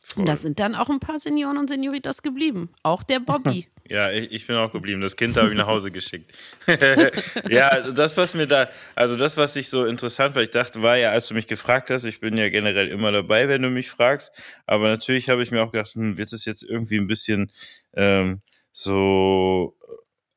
[0.00, 0.22] Voll.
[0.22, 2.70] Und da sind dann auch ein paar Senioren und Senioritas geblieben.
[2.82, 3.68] Auch der Bobby.
[3.90, 5.00] Ja, ich, ich bin auch geblieben.
[5.00, 6.30] Das Kind habe ich nach Hause geschickt.
[7.48, 10.98] ja, das, was mir da, also das, was ich so interessant war, ich dachte, war
[10.98, 13.88] ja, als du mich gefragt hast, ich bin ja generell immer dabei, wenn du mich
[13.88, 14.30] fragst.
[14.66, 17.50] Aber natürlich habe ich mir auch gedacht, hm, wird es jetzt irgendwie ein bisschen
[17.94, 18.40] ähm,
[18.72, 19.74] so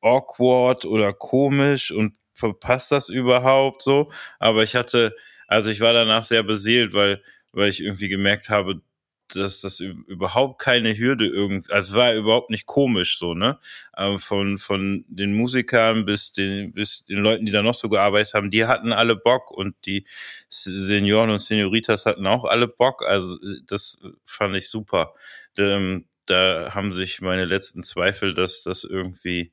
[0.00, 2.14] awkward oder komisch und
[2.58, 4.10] passt das überhaupt so?
[4.38, 5.14] Aber ich hatte
[5.52, 8.80] also ich war danach sehr beseelt, weil, weil ich irgendwie gemerkt habe,
[9.28, 13.58] dass das überhaupt keine Hürde irgendwie, also es war überhaupt nicht komisch so, ne?
[13.92, 18.34] Aber von, von den Musikern bis den, bis den Leuten, die da noch so gearbeitet
[18.34, 20.06] haben, die hatten alle Bock und die
[20.50, 23.02] Senioren und Senioritas hatten auch alle Bock.
[23.06, 25.14] Also das fand ich super.
[25.54, 29.52] Da, ähm, da haben sich meine letzten Zweifel, dass das irgendwie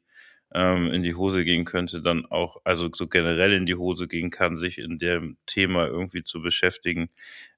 [0.54, 4.30] ähm, in die Hose gehen könnte, dann auch, also so generell in die Hose gehen
[4.32, 7.10] kann, sich in dem Thema irgendwie zu beschäftigen,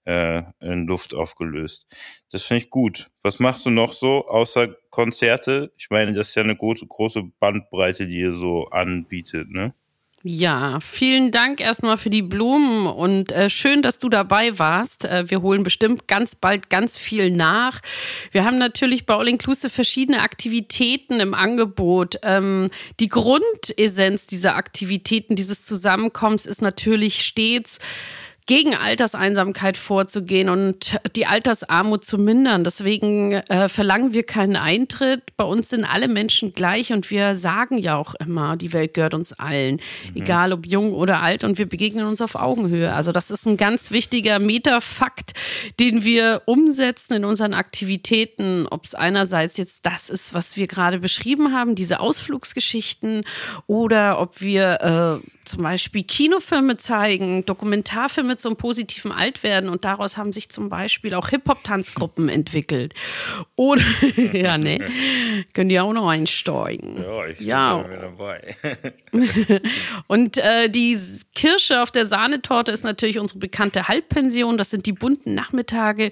[0.06, 1.86] äh, in Luft aufgelöst.
[2.32, 3.08] Das finde ich gut.
[3.24, 5.72] Was machst du noch so außer Konzerte?
[5.78, 9.74] Ich meine, das ist ja eine große, große Bandbreite, die ihr so anbietet, ne?
[10.24, 15.04] Ja, vielen Dank erstmal für die Blumen und äh, schön, dass du dabei warst.
[15.04, 17.82] Äh, wir holen bestimmt ganz bald ganz viel nach.
[18.32, 22.20] Wir haben natürlich bei All Inclusive verschiedene Aktivitäten im Angebot.
[22.22, 27.80] Ähm, die Grundessenz dieser Aktivitäten, dieses Zusammenkommens ist natürlich stets
[28.52, 32.66] gegen Alterseinsamkeit vorzugehen und die Altersarmut zu mindern.
[32.66, 35.38] Deswegen äh, verlangen wir keinen Eintritt.
[35.38, 39.14] Bei uns sind alle Menschen gleich und wir sagen ja auch immer, die Welt gehört
[39.14, 40.22] uns allen, mhm.
[40.22, 42.92] egal ob jung oder alt und wir begegnen uns auf Augenhöhe.
[42.92, 45.32] Also das ist ein ganz wichtiger Metafakt,
[45.80, 51.00] den wir umsetzen in unseren Aktivitäten, ob es einerseits jetzt das ist, was wir gerade
[51.00, 53.24] beschrieben haben, diese Ausflugsgeschichten
[53.68, 59.86] oder ob wir äh, zum Beispiel Kinofilme zeigen, Dokumentarfilme mit so einem positiven Altwerden und
[59.86, 62.96] daraus haben sich zum Beispiel auch Hip-Hop-Tanzgruppen entwickelt.
[63.56, 63.84] Oder,
[64.34, 64.80] ja, ne?
[65.54, 67.04] Können die auch noch einsteigen.
[67.04, 67.78] Ja, ich ja.
[67.78, 68.56] bin dabei.
[70.08, 71.00] und äh, die
[71.36, 74.58] Kirsche auf der Sahnetorte ist natürlich unsere bekannte Halbpension.
[74.58, 76.10] Das sind die bunten Nachmittage,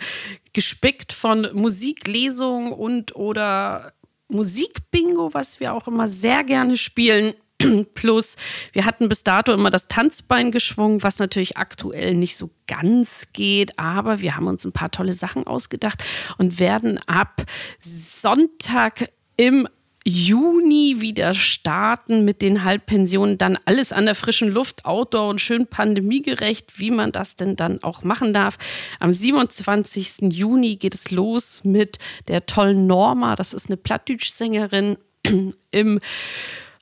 [0.54, 3.94] gespickt von Musiklesung und oder
[4.28, 7.34] Musikbingo, was wir auch immer sehr gerne spielen.
[7.94, 8.36] Plus,
[8.74, 13.78] wir hatten bis dato immer das Tanzbein geschwungen, was natürlich aktuell nicht so ganz geht,
[13.78, 16.04] aber wir haben uns ein paar tolle Sachen ausgedacht
[16.38, 17.44] und werden ab
[17.80, 19.68] Sonntag im
[20.06, 23.38] Juni wieder starten mit den Halbpensionen.
[23.38, 27.84] Dann alles an der frischen Luft, Outdoor und schön pandemiegerecht, wie man das denn dann
[27.84, 28.58] auch machen darf.
[29.00, 30.32] Am 27.
[30.32, 33.36] Juni geht es los mit der tollen Norma.
[33.36, 34.98] Das ist eine Plattdeutsch-Sängerin
[35.72, 36.00] im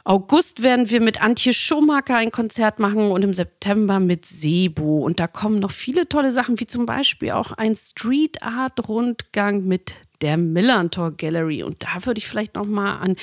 [0.07, 4.99] August werden wir mit Antje Schumacher ein Konzert machen und im September mit Sebo.
[4.99, 9.65] Und da kommen noch viele tolle Sachen, wie zum Beispiel auch ein Street Art Rundgang
[9.65, 11.63] mit der Millantor Gallery.
[11.63, 13.15] Und da würde ich vielleicht noch mal an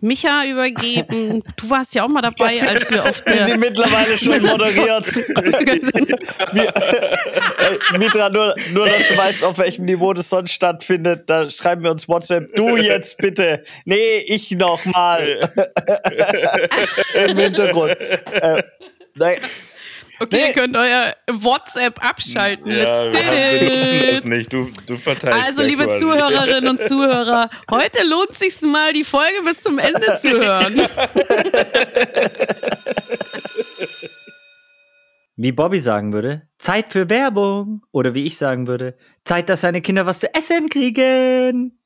[0.00, 1.42] Micha übergeben.
[1.56, 3.46] Du warst ja auch mal dabei, als wir auf der...
[3.46, 5.14] Sie mittlerweile schon moderiert.
[7.98, 11.90] Mitra, nur, nur, dass du weißt, auf welchem Niveau das sonst stattfindet, da schreiben wir
[11.90, 12.54] uns WhatsApp.
[12.54, 13.62] Du jetzt bitte.
[13.84, 15.40] Nee, ich noch mal.
[17.26, 17.96] Im Hintergrund.
[18.32, 18.62] Äh,
[19.14, 19.38] nein.
[20.20, 20.48] Okay, nee.
[20.48, 22.70] ihr könnt euer WhatsApp abschalten.
[22.70, 24.52] Ja, wir das nicht.
[24.52, 26.00] Du, du verteilst Also, liebe quasi.
[26.00, 30.88] Zuhörerinnen und Zuhörer, heute lohnt es sich mal, die Folge bis zum Ende zu hören.
[35.36, 37.86] Wie Bobby sagen würde, Zeit für Werbung.
[37.92, 41.78] Oder wie ich sagen würde, Zeit, dass seine Kinder was zu essen kriegen.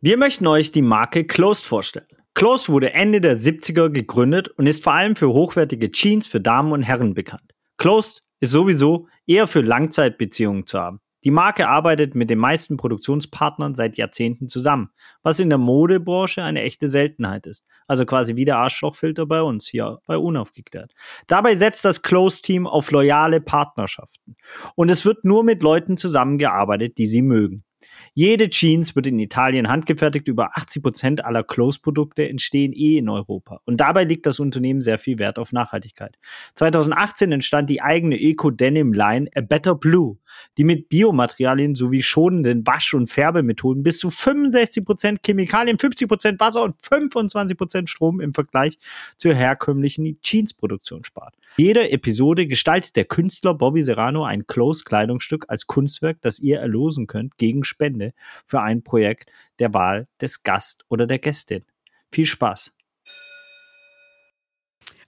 [0.00, 2.21] Wir möchten euch die Marke Closed vorstellen.
[2.34, 6.72] Close wurde Ende der 70er gegründet und ist vor allem für hochwertige Jeans für Damen
[6.72, 7.52] und Herren bekannt.
[7.76, 11.00] Closed ist sowieso eher für Langzeitbeziehungen zu haben.
[11.24, 14.90] Die Marke arbeitet mit den meisten Produktionspartnern seit Jahrzehnten zusammen,
[15.22, 17.64] was in der Modebranche eine echte Seltenheit ist.
[17.86, 20.92] Also quasi wie der Arschlochfilter bei uns hier bei Unaufgeklärt.
[21.28, 24.36] Dabei setzt das Close-Team auf loyale Partnerschaften.
[24.74, 27.62] Und es wird nur mit Leuten zusammengearbeitet, die sie mögen.
[28.14, 30.28] Jede Jeans wird in Italien handgefertigt.
[30.28, 33.60] Über 80 Prozent aller Close-Produkte entstehen eh in Europa.
[33.64, 36.18] Und dabei liegt das Unternehmen sehr viel Wert auf Nachhaltigkeit.
[36.54, 40.18] 2018 entstand die eigene Eco-Denim-Line A Better Blue,
[40.58, 46.40] die mit Biomaterialien sowie schonenden Wasch- und Färbemethoden bis zu 65 Prozent Chemikalien, 50 Prozent
[46.40, 48.78] Wasser und 25 Prozent Strom im Vergleich
[49.16, 51.34] zur herkömmlichen Jeans-Produktion spart.
[51.56, 57.36] Jede Episode gestaltet der Künstler Bobby Serrano ein Close-Kleidungsstück als Kunstwerk, das ihr erlosen könnt
[57.36, 58.12] gegen Spende
[58.46, 61.64] für ein Projekt der Wahl des Gast oder der Gästin.
[62.10, 62.72] Viel Spaß!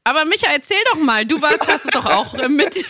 [0.07, 2.85] Aber Micha, erzähl doch mal, du warst, hast es doch auch mit,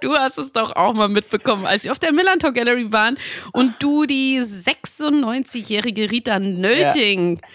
[0.00, 3.18] du hast es doch auch mal mitbekommen, als wir auf der Millantor Gallery waren
[3.52, 7.48] und du die 96-jährige Rita Nöting ja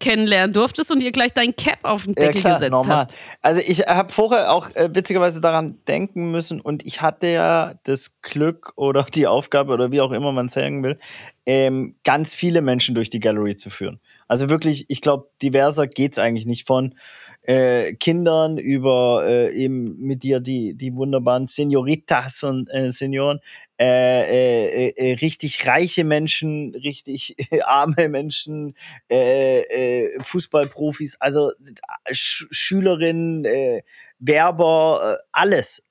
[0.00, 3.06] kennenlernen durftest und ihr gleich dein Cap auf den Deckel ja, klar, gesetzt normal.
[3.06, 3.16] hast.
[3.42, 8.20] Also ich habe vorher auch äh, witzigerweise daran denken müssen und ich hatte ja das
[8.22, 10.98] Glück oder die Aufgabe oder wie auch immer man sagen will,
[11.46, 14.00] ähm, ganz viele Menschen durch die Gallery zu führen.
[14.28, 16.94] Also wirklich, ich glaube, diverser geht's eigentlich nicht von
[17.42, 23.40] äh, Kindern über äh, eben mit dir die, die wunderbaren Senioritas und äh, Senioren,
[23.80, 28.74] äh, äh, äh, richtig reiche Menschen, richtig arme Menschen,
[29.10, 31.52] äh, äh, Fußballprofis, also
[32.10, 33.46] Sch Schülerinnen,
[34.18, 35.88] Werber, alles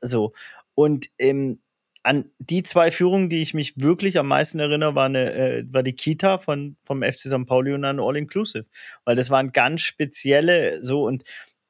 [0.00, 0.32] so.
[0.74, 1.60] Und ähm,
[2.06, 5.82] an die zwei Führungen, die ich mich wirklich am meisten erinnere, war, eine, äh, war
[5.82, 7.46] die Kita von, vom FC St.
[7.46, 8.64] Pauli und an All Inclusive.
[9.04, 11.24] Weil das waren ganz spezielle so und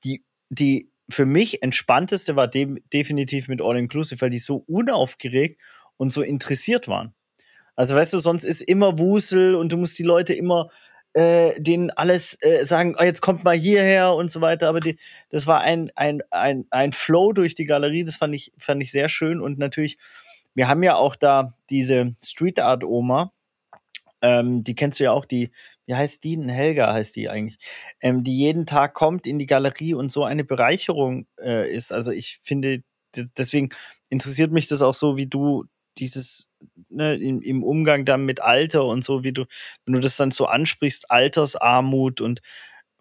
[0.05, 5.61] die, die für mich entspannteste war de definitiv mit All Inclusive, weil die so unaufgeregt
[5.97, 7.15] und so interessiert waren.
[7.75, 10.69] Also weißt du, sonst ist immer Wusel und du musst die Leute immer
[11.13, 14.69] äh, denen alles äh, sagen, oh, jetzt kommt mal hierher und so weiter.
[14.69, 14.99] Aber die,
[15.31, 18.91] das war ein, ein, ein, ein Flow durch die Galerie, das fand ich, fand ich
[18.91, 19.99] sehr schön und natürlich
[20.57, 23.33] wir haben ja auch da diese Street Art Oma,
[24.23, 25.51] ähm, die kennst du ja auch, die,
[25.87, 26.37] wie heißt die?
[26.39, 27.59] Helga heißt die eigentlich,
[28.01, 31.93] ähm, die jeden Tag kommt in die Galerie und so eine Bereicherung äh, ist.
[31.93, 32.83] Also ich finde,
[33.39, 33.71] deswegen
[34.09, 35.65] interessiert mich das auch so, wie du
[35.99, 36.51] dieses
[36.89, 39.47] ne, im, im Umgang dann mit Alter und so, wie du,
[39.85, 42.43] wenn du das dann so ansprichst, Altersarmut und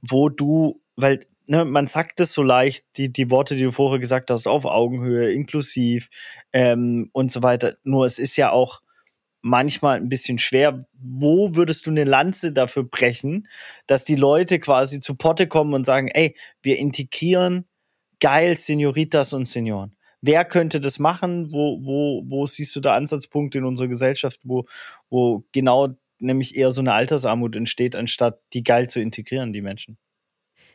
[0.01, 3.99] wo du, weil ne, man sagt es so leicht, die, die Worte, die du vorher
[3.99, 6.09] gesagt hast, auf Augenhöhe, inklusiv
[6.53, 7.77] ähm, und so weiter.
[7.83, 8.81] Nur es ist ja auch
[9.45, 10.87] manchmal ein bisschen schwer.
[10.93, 13.47] Wo würdest du eine Lanze dafür brechen,
[13.85, 17.65] dass die Leute quasi zu Potte kommen und sagen, ey, wir integrieren
[18.19, 19.95] geil Senioritas und Senioren?
[20.21, 21.51] Wer könnte das machen?
[21.51, 24.65] Wo, wo, wo siehst du da Ansatzpunkte in unserer Gesellschaft, wo,
[25.11, 29.99] wo genau nämlich eher so eine Altersarmut entsteht, anstatt die geil zu integrieren, die Menschen?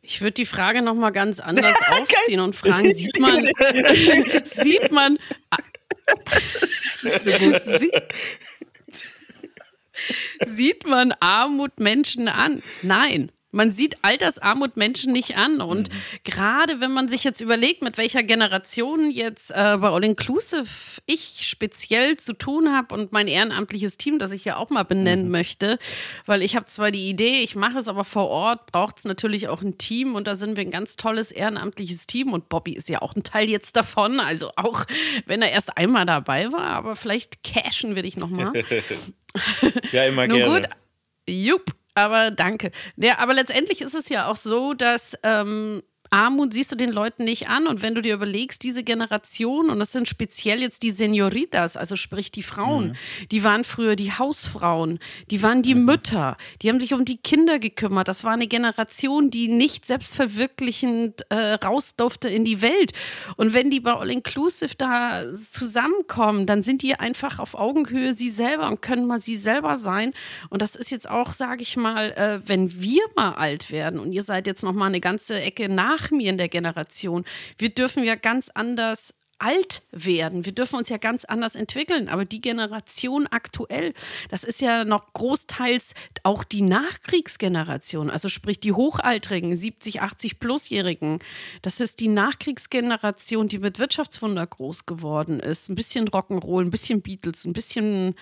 [0.03, 3.45] Ich würde die Frage noch mal ganz anders aufziehen und fragen: Sieht man,
[4.45, 5.19] sieht man,
[7.05, 7.31] so
[7.79, 7.92] Sie,
[10.46, 12.62] sieht man Armut Menschen an?
[12.83, 13.31] Nein.
[13.53, 15.61] Man sieht Altersarmut Menschen nicht an.
[15.61, 15.97] Und mhm.
[16.25, 21.49] gerade wenn man sich jetzt überlegt, mit welcher Generation jetzt äh, bei All Inclusive ich
[21.49, 25.33] speziell zu tun habe und mein ehrenamtliches Team, das ich ja auch mal benennen mhm.
[25.33, 25.79] möchte,
[26.27, 29.49] weil ich habe zwar die Idee, ich mache es aber vor Ort, braucht es natürlich
[29.49, 32.89] auch ein Team und da sind wir ein ganz tolles ehrenamtliches Team und Bobby ist
[32.89, 34.85] ja auch ein Teil jetzt davon, also auch
[35.27, 38.53] wenn er erst einmal dabei war, aber vielleicht cashen wir dich nochmal.
[39.93, 40.61] ja, immer Nur gerne.
[40.61, 40.69] Gut.
[41.29, 42.70] Jupp aber danke.
[42.96, 47.25] Ja, aber letztendlich ist es ja auch so, dass ähm, Armut siehst du den Leuten
[47.25, 47.68] nicht an.
[47.68, 51.94] Und wenn du dir überlegst, diese Generation, und das sind speziell jetzt die Senioritas, also
[51.94, 53.29] sprich die Frauen, mhm.
[53.31, 54.99] die waren früher die Hausfrauen,
[55.31, 55.85] die waren die mhm.
[55.85, 58.09] Mütter, die haben sich um die Kinder gekümmert.
[58.09, 62.92] Das war eine Generation, die nicht selbstverwirklichend äh, raus durfte in die Welt.
[63.37, 68.31] Und wenn die bei All Inclusive da zusammenkommen, dann sind die einfach auf Augenhöhe sie
[68.31, 70.12] selber und können mal sie selber sein.
[70.49, 74.12] Und das ist jetzt auch, sage ich mal, äh, wenn wir mal alt werden und
[74.12, 77.25] ihr seid jetzt noch mal eine ganze Ecke nach mir in der Generation,
[77.59, 80.45] wir dürfen ja ganz anders alt werden.
[80.45, 82.09] Wir dürfen uns ja ganz anders entwickeln.
[82.09, 83.95] Aber die Generation aktuell,
[84.29, 88.11] das ist ja noch großteils auch die Nachkriegsgeneration.
[88.11, 91.19] Also sprich die Hochaltrigen, 70, 80 Plusjährigen.
[91.63, 95.71] Das ist die Nachkriegsgeneration, die mit Wirtschaftswunder groß geworden ist.
[95.71, 98.15] Ein bisschen Rock'n'Roll, ein bisschen Beatles, ein bisschen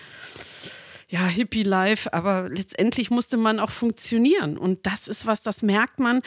[1.11, 4.59] ja, Hippie-Life, aber letztendlich musste man auch funktionieren.
[4.59, 6.21] Und das ist was, das merkt man,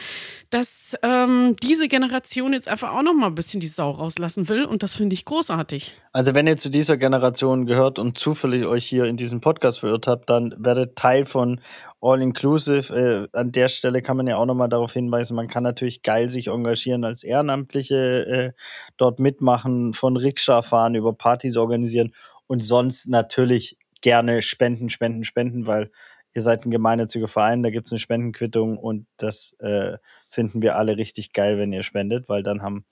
[0.49, 4.65] dass ähm, diese Generation jetzt einfach auch noch mal ein bisschen die Sau rauslassen will.
[4.65, 5.93] Und das finde ich großartig.
[6.11, 10.07] Also wenn ihr zu dieser Generation gehört und zufällig euch hier in diesem Podcast verirrt
[10.07, 11.61] habt, dann werdet Teil von
[12.01, 13.29] All Inclusive.
[13.33, 16.03] Äh, an der Stelle kann man ja auch noch mal darauf hinweisen, man kann natürlich
[16.03, 18.51] geil sich engagieren als Ehrenamtliche, äh,
[18.97, 22.11] dort mitmachen, von Rikscha fahren, über Partys organisieren
[22.47, 25.89] und sonst natürlich gerne spenden, spenden, spenden, weil
[26.35, 29.97] ihr seid ein gemeinnütziger Verein, da gibt es eine Spendenquittung und das äh,
[30.29, 32.85] finden wir alle richtig geil, wenn ihr spendet, weil dann haben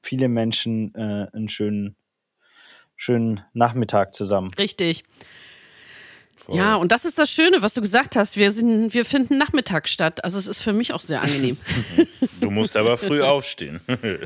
[0.00, 1.96] viele Menschen äh, einen schönen,
[2.96, 4.52] schönen Nachmittag zusammen.
[4.54, 5.04] Richtig.
[6.44, 6.56] Voll.
[6.56, 8.36] Ja, und das ist das Schöne, was du gesagt hast.
[8.36, 10.24] Wir, sind, wir finden Nachmittag statt.
[10.24, 11.56] Also es ist für mich auch sehr angenehm.
[12.40, 13.80] Du musst aber früh aufstehen.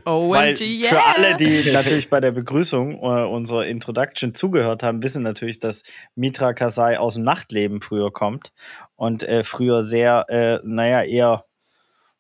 [0.07, 0.89] Oh, Weil yeah.
[0.89, 5.83] Für alle, die natürlich bei der Begrüßung äh, unserer Introduction zugehört haben, wissen natürlich, dass
[6.15, 8.53] Mitra Kasai aus dem Nachtleben früher kommt
[8.97, 11.45] und äh, früher sehr, äh, naja, eher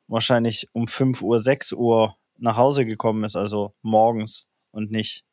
[0.06, 5.24] wahrscheinlich um 5 Uhr, 6 Uhr nach Hause gekommen ist, also morgens und nicht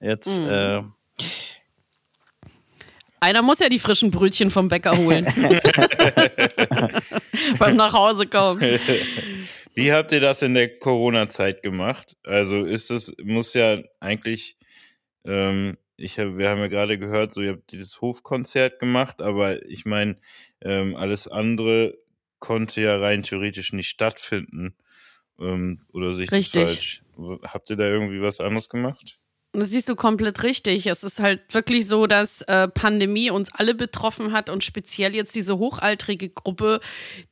[0.00, 0.42] jetzt.
[0.42, 0.94] Mhm.
[3.20, 5.26] Einer muss ja die frischen Brötchen vom Bäcker holen.
[7.58, 8.80] Beim Nachhausekommen.
[9.74, 12.16] Wie habt ihr das in der Corona-Zeit gemacht?
[12.24, 14.56] Also ist es, muss ja eigentlich,
[15.24, 19.64] ähm, ich hab, wir haben ja gerade gehört, so ihr habt dieses Hofkonzert gemacht, aber
[19.66, 20.16] ich meine,
[20.60, 21.98] ähm, alles andere
[22.38, 24.74] konnte ja rein theoretisch nicht stattfinden.
[25.40, 27.02] Ähm, oder sich falsch?
[27.44, 29.17] Habt ihr da irgendwie was anderes gemacht?
[29.52, 30.86] Das siehst du komplett richtig.
[30.86, 35.34] Es ist halt wirklich so, dass äh, Pandemie uns alle betroffen hat und speziell jetzt
[35.34, 36.80] diese hochaltrige Gruppe,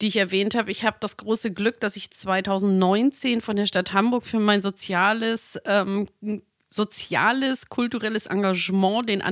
[0.00, 0.70] die ich erwähnt habe.
[0.70, 5.58] Ich habe das große Glück, dass ich 2019 von der Stadt Hamburg für mein soziales
[5.66, 6.08] ähm,
[6.68, 9.22] soziales, kulturelles Engagement den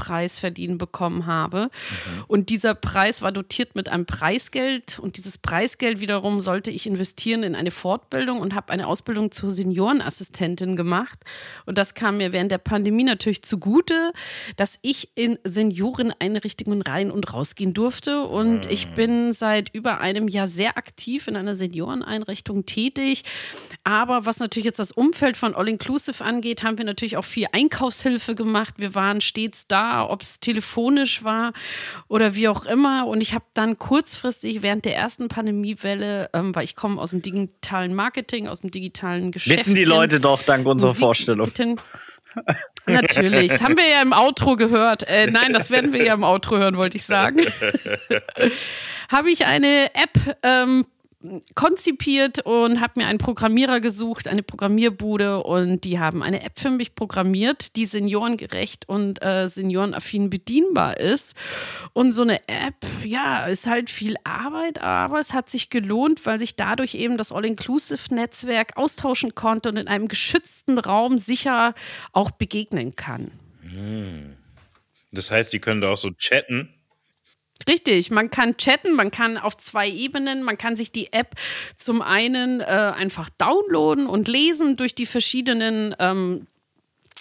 [0.00, 1.64] Annemarie-Dose-Preis verdienen bekommen habe.
[1.64, 2.24] Mhm.
[2.28, 4.98] Und dieser Preis war dotiert mit einem Preisgeld.
[4.98, 9.50] Und dieses Preisgeld wiederum sollte ich investieren in eine Fortbildung und habe eine Ausbildung zur
[9.50, 11.18] Seniorenassistentin gemacht.
[11.66, 14.12] Und das kam mir während der Pandemie natürlich zugute,
[14.56, 18.22] dass ich in Senioreneinrichtungen rein und rausgehen durfte.
[18.22, 18.72] Und mhm.
[18.72, 23.24] ich bin seit über einem Jahr sehr aktiv in einer Senioreneinrichtung tätig.
[23.84, 27.46] Aber was natürlich jetzt das Umfeld von All Inclusive angeht, haben wir natürlich auch viel
[27.52, 28.74] Einkaufshilfe gemacht.
[28.78, 31.52] Wir waren stets da, ob es telefonisch war
[32.08, 33.06] oder wie auch immer.
[33.06, 37.22] Und ich habe dann kurzfristig während der ersten Pandemiewelle, ähm, weil ich komme aus dem
[37.22, 39.58] digitalen Marketing, aus dem digitalen Geschäft.
[39.58, 41.50] Wissen die Leute doch dank unserer Musik Vorstellung.
[42.86, 45.02] Natürlich, das haben wir ja im Outro gehört.
[45.08, 47.40] Äh, nein, das werden wir ja im Outro hören, wollte ich sagen.
[49.10, 50.86] habe ich eine App ähm,
[51.54, 56.70] konzipiert und habe mir einen Programmierer gesucht, eine Programmierbude und die haben eine App für
[56.70, 61.36] mich programmiert, die seniorengerecht und äh, seniorenaffin bedienbar ist.
[61.92, 66.38] Und so eine App, ja, ist halt viel Arbeit, aber es hat sich gelohnt, weil
[66.38, 71.74] sich dadurch eben das All-Inclusive-Netzwerk austauschen konnte und in einem geschützten Raum sicher
[72.12, 73.30] auch begegnen kann.
[73.62, 74.36] Hm.
[75.12, 76.79] Das heißt, die können da auch so chatten
[77.68, 81.34] Richtig, man kann chatten, man kann auf zwei Ebenen, man kann sich die App
[81.76, 86.46] zum einen äh, einfach downloaden und lesen durch die verschiedenen ähm,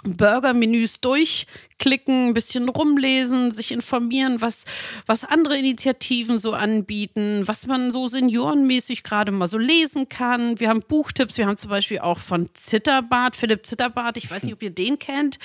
[0.04, 4.64] Burger-Menüs durchklicken, ein bisschen rumlesen, sich informieren, was,
[5.06, 10.60] was andere Initiativen so anbieten, was man so seniorenmäßig gerade mal so lesen kann.
[10.60, 14.54] Wir haben Buchtipps, wir haben zum Beispiel auch von Zitterbart, Philipp Zitterbart, ich weiß nicht,
[14.54, 15.38] ob ihr den kennt.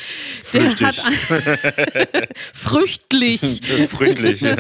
[0.52, 1.02] Der hat
[2.52, 3.40] früchtlich.
[3.90, 4.42] früchtlich.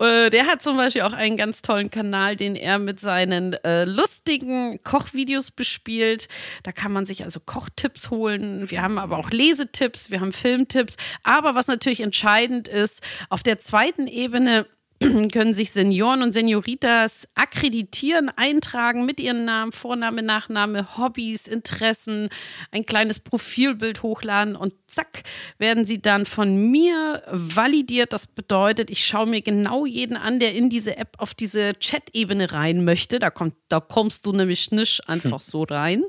[0.00, 3.84] Äh, der hat zum Beispiel auch einen ganz tollen Kanal, den er mit seinen äh,
[3.84, 6.28] lustigen Kochvideos bespielt.
[6.62, 8.70] Da kann man sich also Kochtipps holen.
[8.70, 10.96] Wir haben aber auch Lesetipps, wir haben Filmtipps.
[11.24, 14.66] Aber was natürlich entscheidend ist, auf der zweiten Ebene
[15.32, 22.30] können sich Senioren und Senioritas akkreditieren, eintragen mit ihren Namen, Vorname, Nachname, Hobbys, Interessen,
[22.72, 25.22] ein kleines Profilbild hochladen und zack,
[25.58, 28.12] werden sie dann von mir validiert.
[28.12, 32.52] Das bedeutet, ich schaue mir genau jeden an, der in diese App auf diese Chat-Ebene
[32.52, 33.20] rein möchte.
[33.20, 36.02] Da, kommt, da kommst du nämlich nicht einfach so rein.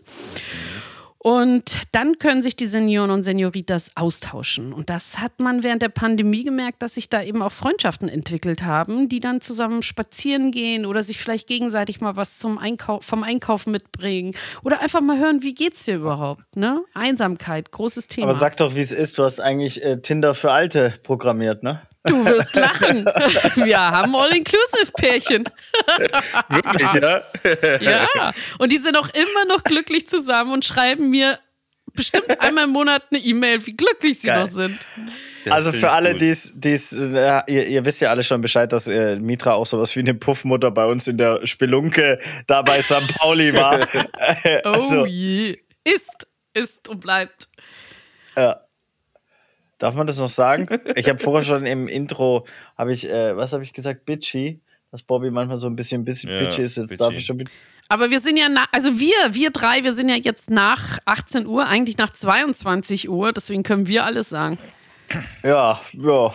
[1.22, 4.72] Und dann können sich die Senioren und Senioritas austauschen.
[4.72, 8.64] Und das hat man während der Pandemie gemerkt, dass sich da eben auch Freundschaften entwickelt
[8.64, 13.24] haben, die dann zusammen spazieren gehen oder sich vielleicht gegenseitig mal was zum Einkauf, vom
[13.24, 16.56] Einkaufen mitbringen oder einfach mal hören, wie geht's dir überhaupt?
[16.56, 16.86] Ne?
[16.94, 18.30] Einsamkeit, großes Thema.
[18.30, 19.18] Aber sag doch, wie es ist.
[19.18, 21.82] Du hast eigentlich äh, Tinder für Alte programmiert, ne?
[22.06, 23.06] Du wirst lachen.
[23.56, 25.44] Wir haben All-Inclusive-Pärchen.
[26.50, 28.08] Wirklich, ja?
[28.16, 28.34] ja.
[28.58, 31.40] Und die sind auch immer noch glücklich zusammen und schreiben mir
[31.94, 34.46] bestimmt einmal im Monat eine E-Mail, wie glücklich sie Geil.
[34.46, 34.80] noch sind.
[35.46, 38.88] Das also für alle, die es, äh, ihr, ihr wisst ja alle schon Bescheid, dass
[38.88, 43.08] äh, Mitra auch sowas wie eine Puffmutter bei uns in der Spelunke da bei St.
[43.18, 43.80] Pauli war.
[44.64, 45.58] Oh also, je.
[45.84, 47.50] Ist, ist und bleibt.
[48.38, 48.62] ja.
[49.80, 50.68] Darf man das noch sagen?
[50.96, 52.46] Ich habe vorher schon im Intro,
[52.78, 54.60] habe ich, äh, was habe ich gesagt, bitchy,
[54.92, 56.78] dass Bobby manchmal so ein bisschen, bisschen Ja, bitchy ist.
[56.78, 56.98] Jetzt bitchy.
[56.98, 57.44] darf ich schon
[57.88, 61.48] Aber wir sind ja, na, also wir, wir drei, wir sind ja jetzt nach 18
[61.48, 64.60] Uhr, eigentlich nach 22 Uhr, deswegen können wir alles sagen.
[65.44, 66.34] Ja, ja.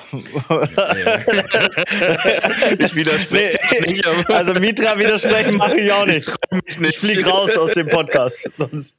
[2.78, 6.30] Ich widerspreche Nee, nicht, aber also Mitra widersprechen mache ich auch nicht.
[6.50, 6.90] mich nicht.
[6.90, 8.48] Ich flieg raus aus dem Podcast.
[8.54, 8.96] Sonst.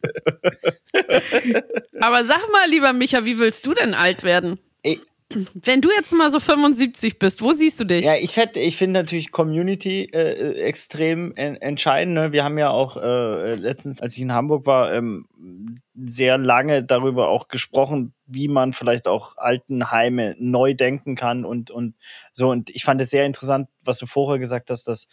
[2.00, 4.60] Aber sag mal, lieber Micha, wie willst du denn alt werden?
[5.54, 8.06] Wenn du jetzt mal so 75 bist, wo siehst du dich?
[8.06, 12.14] Ja, ich hätte, ich finde natürlich Community äh, extrem en entscheidend.
[12.14, 12.32] Ne?
[12.32, 15.28] Wir haben ja auch äh, letztens, als ich in Hamburg war, ähm,
[15.96, 21.96] sehr lange darüber auch gesprochen, wie man vielleicht auch Altenheime neu denken kann und und
[22.32, 22.50] so.
[22.50, 25.08] Und ich fand es sehr interessant, was du vorher gesagt hast, dass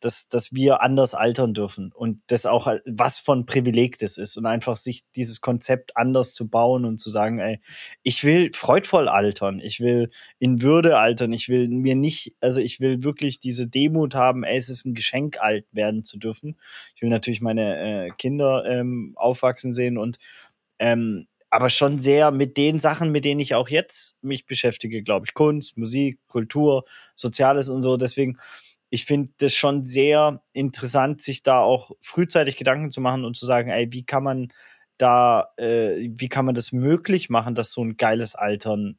[0.00, 4.36] dass, dass wir anders altern dürfen und das auch äh, was von Privileg das ist
[4.36, 7.60] und einfach sich dieses Konzept anders zu bauen und zu sagen, ey,
[8.02, 12.80] ich will freudvoll altern, ich will in Würde altern, ich will mir nicht, also ich
[12.80, 16.56] will wirklich diese Demut haben, ey, es ist ein Geschenk, alt werden zu dürfen.
[16.96, 20.18] Ich will natürlich meine äh, Kinder ähm, aufwachsen sehen und
[20.78, 25.26] ähm, aber schon sehr mit den Sachen, mit denen ich auch jetzt mich beschäftige, glaube
[25.26, 25.34] ich.
[25.34, 26.84] Kunst, Musik, Kultur,
[27.16, 27.96] Soziales und so.
[27.96, 28.38] Deswegen,
[28.90, 33.46] ich finde das schon sehr interessant, sich da auch frühzeitig Gedanken zu machen und zu
[33.46, 34.52] sagen, ey, wie kann man
[34.98, 38.98] da, äh, wie kann man das möglich machen, dass so ein geiles Altern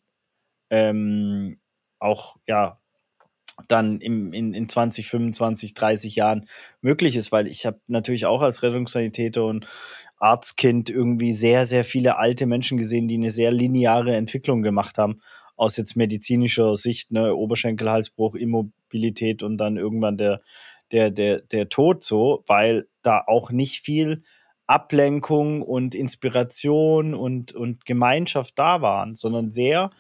[0.70, 1.60] ähm,
[2.00, 2.78] auch, ja,
[3.68, 6.48] dann im, in, in 20, 25, 30 Jahren
[6.82, 9.68] möglich ist, weil ich habe natürlich auch als Rettungssanitäter und
[10.18, 15.22] Arztkind irgendwie sehr, sehr viele alte Menschen gesehen, die eine sehr lineare Entwicklung gemacht haben,
[15.62, 20.42] aus jetzt medizinischer Sicht, ne, Oberschenkelhalsbruch, Immobilität und dann irgendwann der,
[20.92, 24.24] der, der, der Tod so, weil da auch nicht viel
[24.66, 29.92] Ablenkung und Inspiration und, und Gemeinschaft da waren, sondern sehr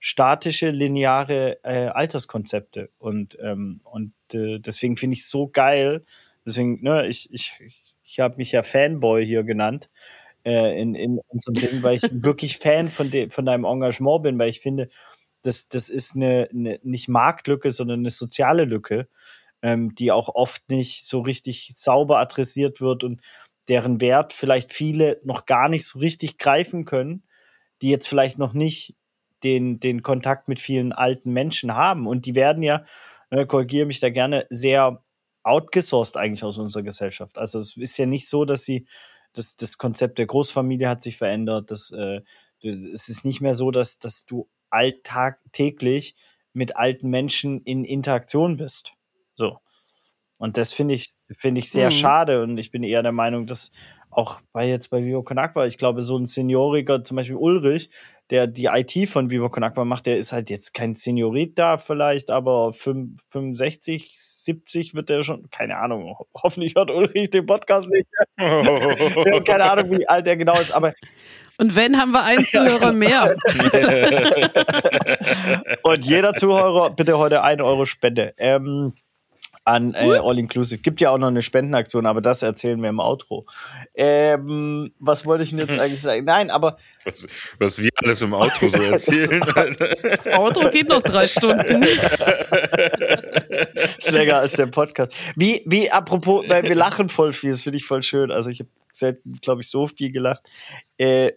[0.00, 2.90] statische, lineare äh, Alterskonzepte.
[2.98, 6.04] Und, ähm, und äh, deswegen finde ich es so geil.
[6.44, 7.54] Deswegen, ne, ich, ich,
[8.02, 9.88] ich habe mich ja Fanboy hier genannt
[10.46, 14.38] äh, in, in unserem Ding, weil ich wirklich Fan von, de, von deinem Engagement bin,
[14.38, 14.88] weil ich finde,
[15.42, 19.08] das, das ist eine, eine nicht Marktlücke, sondern eine soziale Lücke,
[19.60, 23.22] ähm, die auch oft nicht so richtig sauber adressiert wird und
[23.68, 27.24] deren Wert vielleicht viele noch gar nicht so richtig greifen können,
[27.82, 28.94] die jetzt vielleicht noch nicht
[29.42, 32.06] den, den Kontakt mit vielen alten Menschen haben.
[32.06, 32.84] Und die werden ja,
[33.30, 35.02] äh, korrigiere mich da gerne, sehr
[35.42, 37.36] outgesourced eigentlich aus unserer Gesellschaft.
[37.36, 38.86] Also es ist ja nicht so, dass sie,
[39.36, 41.70] das, das Konzept der Großfamilie hat sich verändert.
[41.70, 42.20] Das, äh,
[42.62, 46.14] es ist nicht mehr so, dass, dass du alltagtäglich
[46.52, 48.92] mit alten Menschen in Interaktion bist.
[49.34, 49.58] So.
[50.38, 51.92] Und das finde ich, finde ich sehr Mhm.
[51.92, 52.42] schade.
[52.42, 53.70] Und ich bin eher der Meinung, dass
[54.10, 57.90] auch bei jetzt bei Vivo Con Agua, ich glaube, so ein Senioriger, zum Beispiel Ulrich,
[58.30, 61.78] der die IT von Vivo Con Agua macht, der ist halt jetzt kein Seniorit da
[61.78, 67.46] vielleicht, aber fünf- 65, 70 wird der schon, keine Ahnung, ho hoffentlich hört Ulrich den
[67.46, 68.06] Podcast nicht.
[68.36, 70.92] Keine Ahnung, wie alt er genau ist, aber
[71.58, 73.36] Und wenn, haben wir einen Zuhörer mehr.
[75.82, 78.34] und jeder Zuhörer bitte heute 1 Euro Spende.
[78.38, 78.92] Ähm,
[79.66, 80.80] an äh, All Inclusive.
[80.80, 83.46] Gibt ja auch noch eine Spendenaktion, aber das erzählen wir im Outro.
[83.94, 86.24] Ähm, was wollte ich denn jetzt eigentlich sagen?
[86.24, 87.26] Nein, aber Was,
[87.58, 89.40] was wir alles im Auto so erzählen.
[90.02, 91.82] Das Auto geht noch drei Stunden.
[93.98, 95.12] ist länger als der Podcast.
[95.34, 98.30] Wie, wie, apropos, weil wir lachen voll viel, das finde ich voll schön.
[98.30, 100.48] Also ich habe selten, glaube ich, so viel gelacht.
[100.96, 101.32] Äh,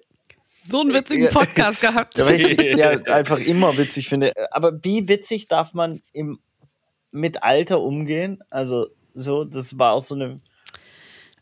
[0.64, 2.20] So einen witzigen Podcast gehabt.
[2.20, 4.34] Ja, weil ich ja, einfach immer witzig finde.
[4.52, 6.38] Aber wie witzig darf man im
[7.12, 8.44] mit Alter umgehen?
[8.50, 10.40] Also so, das war auch so eine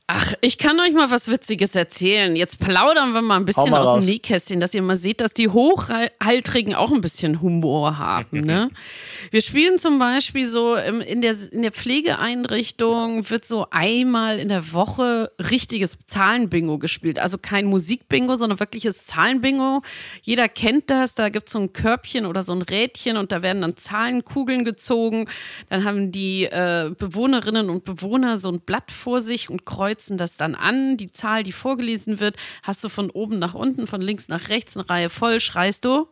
[0.09, 2.33] Ach, ich kann euch mal was Witziges erzählen.
[2.37, 4.05] Jetzt plaudern wir mal ein bisschen mal aus raus.
[4.05, 8.39] dem Nähkästchen, dass ihr mal seht, dass die Hochhaltrigen auch ein bisschen Humor haben.
[8.39, 8.69] Ne?
[9.31, 14.47] Wir spielen zum Beispiel so im, in, der, in der Pflegeeinrichtung wird so einmal in
[14.47, 17.19] der Woche richtiges Zahlenbingo gespielt.
[17.19, 19.81] Also kein Musikbingo, sondern wirkliches Zahlenbingo.
[20.21, 21.15] Jeder kennt das.
[21.15, 24.63] Da gibt es so ein Körbchen oder so ein Rädchen und da werden dann Zahlenkugeln
[24.63, 25.27] gezogen.
[25.67, 30.37] Dann haben die äh, Bewohnerinnen und Bewohner so ein Blatt vor sich und kreuzen das
[30.37, 30.97] dann an.
[30.97, 34.77] Die Zahl, die vorgelesen wird, hast du von oben nach unten, von links nach rechts
[34.77, 35.39] eine Reihe voll.
[35.39, 36.07] Schreist du?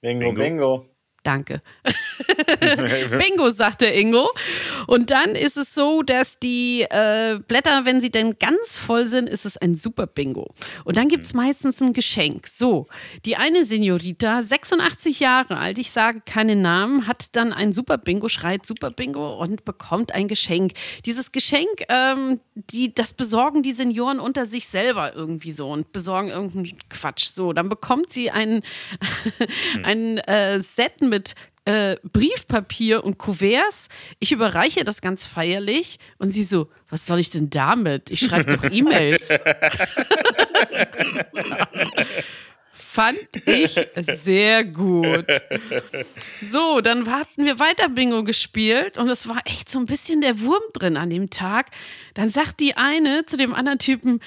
[0.00, 0.78] Bingo, Bingo.
[0.78, 0.89] Bingo.
[1.22, 1.60] Danke.
[3.10, 4.30] Bingo, sagt der Ingo.
[4.86, 9.28] Und dann ist es so, dass die äh, Blätter, wenn sie denn ganz voll sind,
[9.28, 10.54] ist es ein super Bingo.
[10.84, 12.46] Und dann gibt es meistens ein Geschenk.
[12.46, 12.86] So,
[13.26, 18.28] die eine Seniorita, 86 Jahre alt, ich sage keinen Namen, hat dann ein super Bingo,
[18.28, 20.72] schreit super Bingo und bekommt ein Geschenk.
[21.04, 26.30] Dieses Geschenk, ähm, die, das besorgen die Senioren unter sich selber irgendwie so und besorgen
[26.30, 27.26] irgendeinen Quatsch.
[27.26, 28.62] So, dann bekommt sie ein,
[29.82, 31.34] ein äh, Set mit
[31.66, 33.88] äh, Briefpapier und Kuverts.
[34.18, 38.10] Ich überreiche das ganz feierlich und sie so, was soll ich denn damit?
[38.10, 39.28] Ich schreibe doch E-Mails.
[42.72, 45.26] Fand ich sehr gut.
[46.40, 50.40] So, dann hatten wir weiter Bingo gespielt und es war echt so ein bisschen der
[50.40, 51.66] Wurm drin an dem Tag.
[52.14, 54.20] Dann sagt die eine zu dem anderen Typen,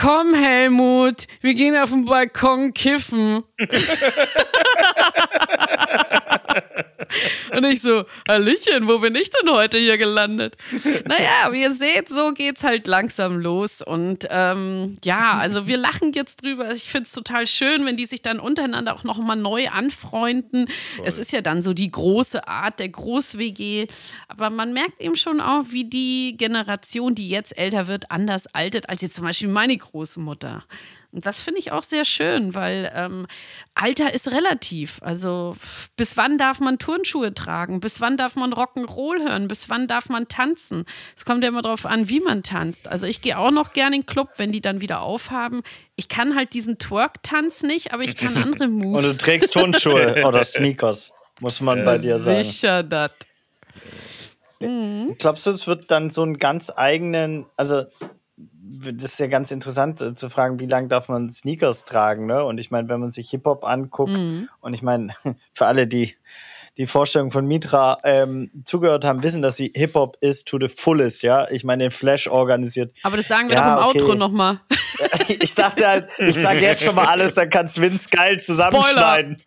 [0.00, 3.44] komm Helmut, wir gehen auf den Balkon kiffen.
[7.56, 10.56] Und ich so, Hallöchen, wo bin ich denn heute hier gelandet?
[11.04, 13.82] Naja, wie ihr seht, so geht's halt langsam los.
[13.82, 16.70] Und ähm, ja, also wir lachen jetzt drüber.
[16.72, 20.68] Ich find's total schön, wenn die sich dann untereinander auch nochmal neu anfreunden.
[21.04, 23.86] Es ist ja dann so die große Art der Groß-WG.
[24.28, 28.88] Aber man merkt eben schon auch, wie die Generation, die jetzt älter wird, anders altet
[28.88, 30.64] als jetzt zum Beispiel meine Großmutter.
[31.12, 33.26] Und das finde ich auch sehr schön, weil ähm,
[33.74, 35.00] Alter ist relativ.
[35.02, 35.56] Also
[35.96, 37.80] bis wann darf man Turnschuhe tragen?
[37.80, 39.48] Bis wann darf man Rock'n'Roll hören?
[39.48, 40.84] Bis wann darf man tanzen?
[41.16, 42.86] Es kommt ja immer darauf an, wie man tanzt.
[42.86, 45.62] Also ich gehe auch noch gerne in den Club, wenn die dann wieder aufhaben.
[45.96, 49.18] Ich kann halt diesen Twerk-Tanz nicht, aber ich kann andere Und du Moves.
[49.18, 52.44] trägst Turnschuhe oder Sneakers, muss man bei dir sagen.
[52.44, 53.10] Sicher das.
[54.60, 57.84] Glaubst du, es wird dann so einen ganz eigenen, also
[58.70, 62.44] das ist ja ganz interessant äh, zu fragen, wie lange darf man Sneakers tragen, ne?
[62.44, 64.12] Und ich meine, wenn man sich Hip-Hop anguckt,
[64.60, 65.14] und ich meine,
[65.54, 66.14] für alle, die
[66.76, 71.22] die Vorstellung von Mitra ähm, zugehört haben, wissen, dass sie Hip-Hop ist to the fullest,
[71.22, 71.46] ja?
[71.50, 72.92] Ich meine, den Flash organisiert.
[73.02, 74.00] Aber das sagen wir Ja, doch im okay.
[74.00, 74.60] Outro nochmal.
[75.28, 79.42] ich dachte halt, ich sage jetzt schon mal alles, dann kannst Vince geil zusammenschneiden.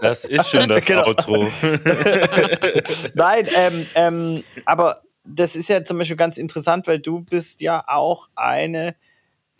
[0.00, 1.06] Das ist schon das Genau.
[1.06, 1.48] Outro.
[3.14, 5.02] Nein, ähm, ähm, aber
[5.34, 8.94] das ist ja zum Beispiel ganz interessant, weil du bist ja auch eine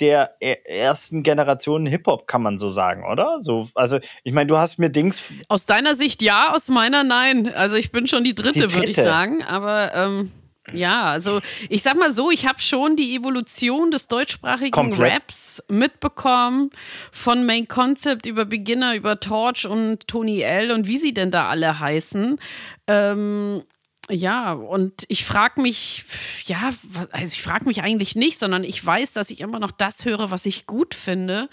[0.00, 3.40] der e- ersten Generationen Hip-Hop, kann man so sagen, oder?
[3.42, 5.34] So, also, ich meine, du hast mir Dings.
[5.48, 7.52] Aus deiner Sicht ja, aus meiner nein.
[7.52, 9.04] Also ich bin schon die dritte, Die würde ich dritte.
[9.04, 9.42] sagen.
[9.44, 10.32] Aber ähm,
[10.72, 15.12] ja, also ich sag mal so, ich habe schon die Evolution des deutschsprachigen Komplett.
[15.16, 16.70] Raps mitbekommen.
[17.12, 20.70] Von Main Concept über Beginner, über Torch und Tony L.
[20.70, 22.38] und wie sie denn da alle heißen.
[22.86, 23.64] Ähm,
[24.10, 26.04] ja, und ich frage mich,
[26.46, 26.70] ja,
[27.12, 30.30] also ich frage mich eigentlich nicht, sondern ich weiß, dass ich immer noch das höre,
[30.30, 31.48] was ich gut finde.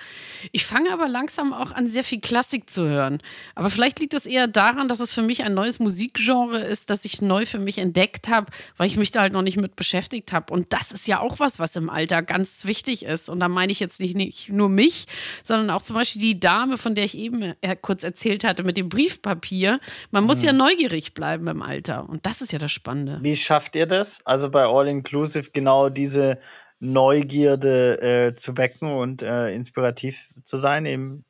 [0.51, 3.21] Ich fange aber langsam auch an, sehr viel Klassik zu hören.
[3.55, 7.05] Aber vielleicht liegt es eher daran, dass es für mich ein neues Musikgenre ist, das
[7.05, 8.47] ich neu für mich entdeckt habe,
[8.77, 10.53] weil ich mich da halt noch nicht mit beschäftigt habe.
[10.53, 13.29] Und das ist ja auch was, was im Alter ganz wichtig ist.
[13.29, 15.05] Und da meine ich jetzt nicht, nicht nur mich,
[15.43, 18.77] sondern auch zum Beispiel die Dame, von der ich eben äh, kurz erzählt hatte, mit
[18.77, 19.79] dem Briefpapier.
[20.11, 22.09] Man muss ja neugierig bleiben im Alter.
[22.09, 23.19] Und das ist ja das Spannende.
[23.21, 24.19] Wie schafft ihr das?
[24.25, 26.39] Also bei All Inclusive genau diese
[26.79, 31.25] Neugierde äh, zu wecken und äh, inspirativ zu sein, eben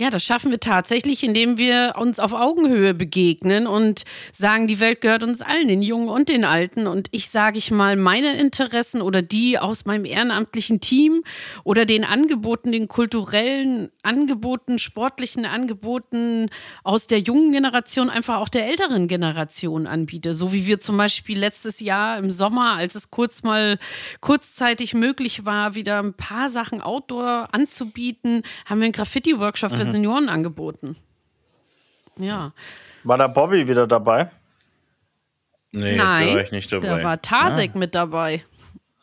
[0.00, 5.02] Ja, das schaffen wir tatsächlich, indem wir uns auf Augenhöhe begegnen und sagen, die Welt
[5.02, 6.86] gehört uns allen, den Jungen und den Alten.
[6.86, 11.22] Und ich sage ich mal, meine Interessen oder die aus meinem ehrenamtlichen Team
[11.64, 16.48] oder den Angeboten, den kulturellen Angeboten, sportlichen Angeboten
[16.82, 20.32] aus der jungen Generation einfach auch der älteren Generation anbiete.
[20.32, 23.78] So wie wir zum Beispiel letztes Jahr im Sommer, als es kurz mal
[24.22, 30.28] kurzzeitig möglich war, wieder ein paar Sachen Outdoor anzubieten, haben wir einen Graffiti-Workshop für Senioren
[30.28, 30.96] angeboten.
[32.16, 32.52] Ja.
[33.04, 34.30] war da Bobby wieder dabei?
[35.72, 36.86] Nee, Nein, da war ich nicht dabei.
[36.86, 38.44] da war Tasek mit dabei.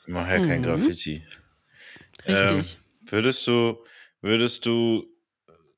[0.06, 1.24] Ich mache ja kein Graffiti.
[2.26, 2.78] Richtig.
[2.78, 3.78] Ähm, würdest du,
[4.22, 5.08] würdest du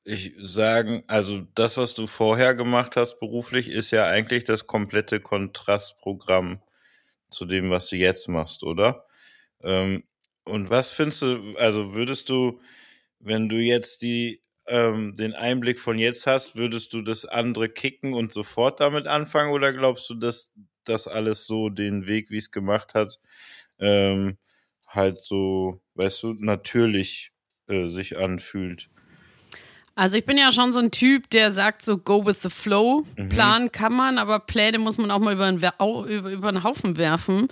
[0.04, 5.20] ich sagen, also das, was du vorher gemacht hast beruflich, ist ja eigentlich das komplette
[5.20, 6.60] Kontrastprogramm
[7.30, 9.04] zu dem, was du jetzt machst, oder?
[9.62, 10.04] Ähm,
[10.44, 12.60] und was findest du, also würdest du,
[13.20, 18.14] wenn du jetzt die, ähm, den Einblick von jetzt hast, würdest du das andere kicken
[18.14, 20.52] und sofort damit anfangen oder glaubst du, dass
[20.84, 23.18] das alles so den Weg, wie es gemacht hat,
[23.80, 24.38] ähm,
[24.86, 27.32] halt so, weißt du, natürlich
[27.66, 28.88] äh, sich anfühlt?
[29.96, 33.04] Also ich bin ja schon so ein Typ, der sagt so go with the flow.
[33.16, 33.28] Mhm.
[33.28, 36.96] Planen kann man, aber Pläne muss man auch mal über den, über, über den Haufen
[36.96, 37.48] werfen.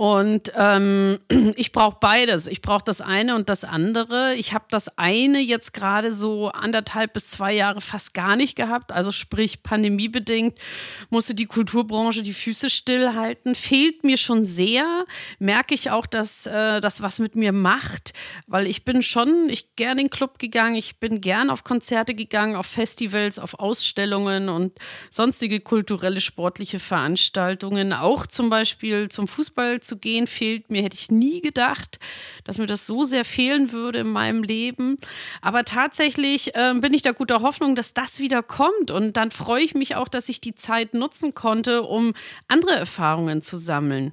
[0.00, 1.18] Und ähm,
[1.56, 2.46] ich brauche beides.
[2.46, 4.34] Ich brauche das eine und das andere.
[4.36, 8.92] Ich habe das eine jetzt gerade so anderthalb bis zwei Jahre fast gar nicht gehabt.
[8.92, 10.58] Also sprich pandemiebedingt
[11.10, 13.54] musste die Kulturbranche die Füße stillhalten.
[13.54, 15.04] Fehlt mir schon sehr.
[15.38, 18.14] Merke ich auch, dass äh, das was mit mir macht,
[18.46, 20.76] weil ich bin schon, ich gerne in den Club gegangen.
[20.76, 24.78] Ich bin gern auf Konzerte gegangen, auf Festivals, auf Ausstellungen und
[25.10, 27.92] sonstige kulturelle, sportliche Veranstaltungen.
[27.92, 30.82] Auch zum Beispiel zum Fußball zu gehen, fehlt mir.
[30.82, 31.98] Hätte ich nie gedacht,
[32.44, 34.98] dass mir das so sehr fehlen würde in meinem Leben.
[35.42, 38.90] Aber tatsächlich äh, bin ich da guter Hoffnung, dass das wieder kommt.
[38.90, 42.14] Und dann freue ich mich auch, dass ich die Zeit nutzen konnte, um
[42.46, 44.12] andere Erfahrungen zu sammeln.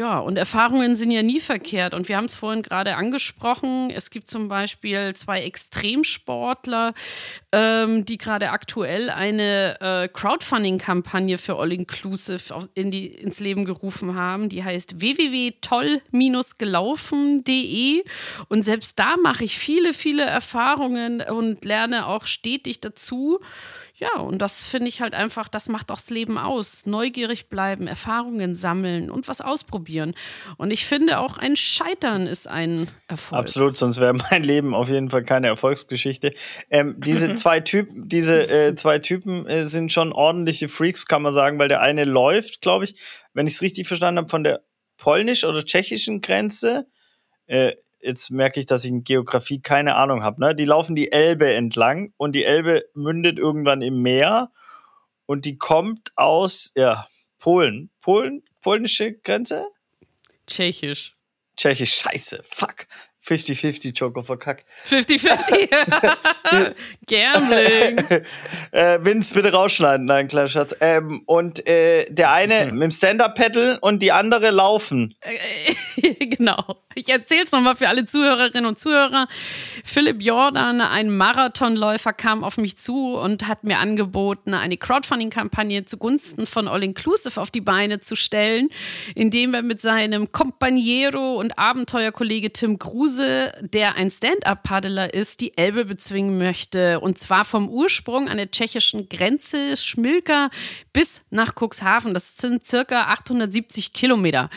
[0.00, 1.92] Ja, und Erfahrungen sind ja nie verkehrt.
[1.92, 3.90] Und wir haben es vorhin gerade angesprochen.
[3.90, 6.94] Es gibt zum Beispiel zwei Extremsportler,
[7.52, 14.14] ähm, die gerade aktuell eine äh, Crowdfunding-Kampagne für All Inclusive in die, ins Leben gerufen
[14.14, 14.48] haben.
[14.48, 18.02] Die heißt www.toll-gelaufen.de.
[18.48, 23.38] Und selbst da mache ich viele, viele Erfahrungen und lerne auch stetig dazu.
[24.00, 26.86] Ja, und das finde ich halt einfach, das macht auch das Leben aus.
[26.86, 30.14] Neugierig bleiben, Erfahrungen sammeln und was ausprobieren.
[30.56, 33.38] Und ich finde auch ein Scheitern ist ein Erfolg.
[33.38, 36.32] Absolut, sonst wäre mein Leben auf jeden Fall keine Erfolgsgeschichte.
[36.70, 41.34] Ähm, diese zwei Typen, diese äh, zwei Typen äh, sind schon ordentliche Freaks, kann man
[41.34, 42.98] sagen, weil der eine läuft, glaube ich,
[43.34, 44.62] wenn ich es richtig verstanden habe, von der
[44.96, 46.86] polnisch- oder tschechischen Grenze
[47.48, 50.40] äh, jetzt merke ich, dass ich in Geografie keine Ahnung habe.
[50.40, 50.54] Ne?
[50.54, 54.50] Die laufen die Elbe entlang und die Elbe mündet irgendwann im Meer
[55.26, 57.06] und die kommt aus ja,
[57.38, 57.90] Polen.
[58.00, 59.68] Polen, polnische Grenze?
[60.46, 61.16] Tschechisch.
[61.56, 62.86] Tschechisch, scheiße, fuck.
[63.26, 64.64] 50-50 Joker verkackt.
[64.86, 65.68] 50-50.
[67.06, 67.98] Gambling.
[68.72, 70.06] äh, Vince, bitte rausschneiden.
[70.06, 70.74] Nein, kleiner Schatz.
[70.80, 75.14] Ähm, und äh, der eine mit dem Stand-Up-Pedal und die andere laufen.
[76.18, 76.76] genau.
[76.94, 79.28] Ich erzähle es nochmal für alle Zuhörerinnen und Zuhörer.
[79.84, 86.46] Philipp Jordan, ein Marathonläufer, kam auf mich zu und hat mir angeboten, eine Crowdfunding-Kampagne zugunsten
[86.46, 88.68] von All Inclusive auf die Beine zu stellen,
[89.14, 95.84] indem er mit seinem Companiero und Abenteuerkollege Tim Kruse, der ein Stand-Up-Paddler ist, die Elbe
[95.84, 97.00] bezwingen möchte.
[97.00, 100.50] Und zwar vom Ursprung an der tschechischen Grenze Schmilka
[100.92, 102.14] bis nach Cuxhaven.
[102.14, 104.50] Das sind circa 870 Kilometer.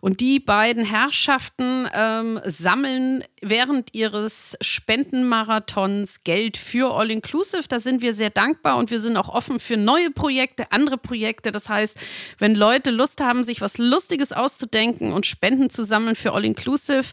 [0.00, 7.64] Und die beiden Herrschaften ähm, sammeln während ihres Spendenmarathons Geld für All Inclusive.
[7.68, 11.52] Da sind wir sehr dankbar und wir sind auch offen für neue Projekte, andere Projekte.
[11.52, 11.96] Das heißt,
[12.38, 17.12] wenn Leute Lust haben, sich was Lustiges auszudenken und Spenden zu sammeln für All Inclusive,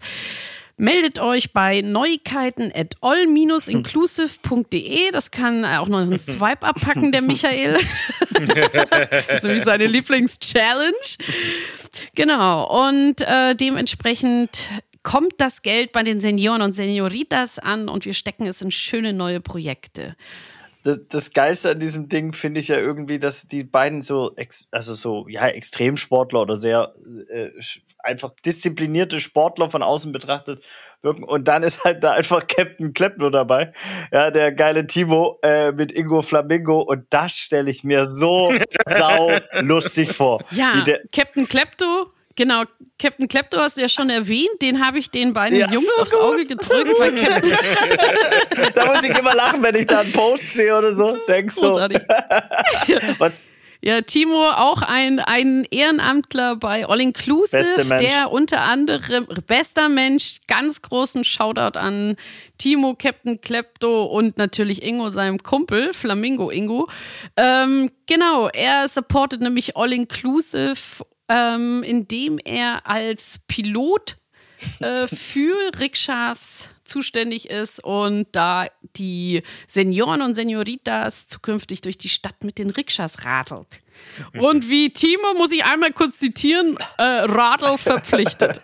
[0.76, 5.12] Meldet euch bei Neuigkeiten at all-inclusive.de.
[5.12, 7.74] Das kann auch noch ein Swipe abpacken, der Michael.
[8.32, 10.94] das ist nämlich seine Lieblings-Challenge.
[12.16, 12.88] Genau.
[12.88, 14.70] Und äh, dementsprechend
[15.04, 19.14] kommt das Geld bei den Senioren und Senioritas an und wir stecken es in schöne
[19.14, 20.16] neue Projekte
[20.84, 24.68] das, das Geilste an diesem Ding finde ich ja irgendwie, dass die beiden so, ex,
[24.72, 26.94] also so, ja, Extremsportler oder sehr
[27.30, 27.50] äh,
[28.00, 30.62] einfach disziplinierte Sportler von außen betrachtet
[31.02, 31.24] wirken.
[31.24, 33.72] Und dann ist halt da einfach Captain Klepno dabei.
[34.12, 36.82] Ja, der geile Timo äh, mit Ingo Flamingo.
[36.82, 38.54] Und das stelle ich mir so
[38.86, 39.32] sau
[39.62, 40.44] lustig vor.
[40.52, 42.64] Ja, Captain Klepto Genau,
[42.98, 46.02] Captain Klepto hast du ja schon erwähnt, den habe ich den beiden ja, Jungs so
[46.02, 46.92] aufs gut, Auge gedrückt.
[46.98, 47.12] Weil
[48.76, 51.18] da muss ich immer lachen, wenn ich da einen Post sehe oder so.
[51.28, 51.64] Denkst du?
[53.20, 53.46] Was?
[53.86, 60.82] Ja, Timo, auch ein, ein Ehrenamtler bei All Inclusive, der unter anderem bester Mensch, ganz
[60.82, 62.16] großen Shoutout an
[62.58, 66.88] Timo, Captain Klepto und natürlich Ingo, seinem Kumpel, Flamingo Ingo.
[67.36, 71.04] Ähm, genau, er supportet nämlich All Inclusive
[71.34, 74.18] ähm, indem er als Pilot
[74.80, 78.68] äh, für Rikschas zuständig ist und da
[78.98, 83.66] die Senioren und Senioritas zukünftig durch die Stadt mit den Rikschas radelt.
[84.38, 88.62] Und wie Timo, muss ich einmal kurz zitieren, äh, Radl verpflichtet.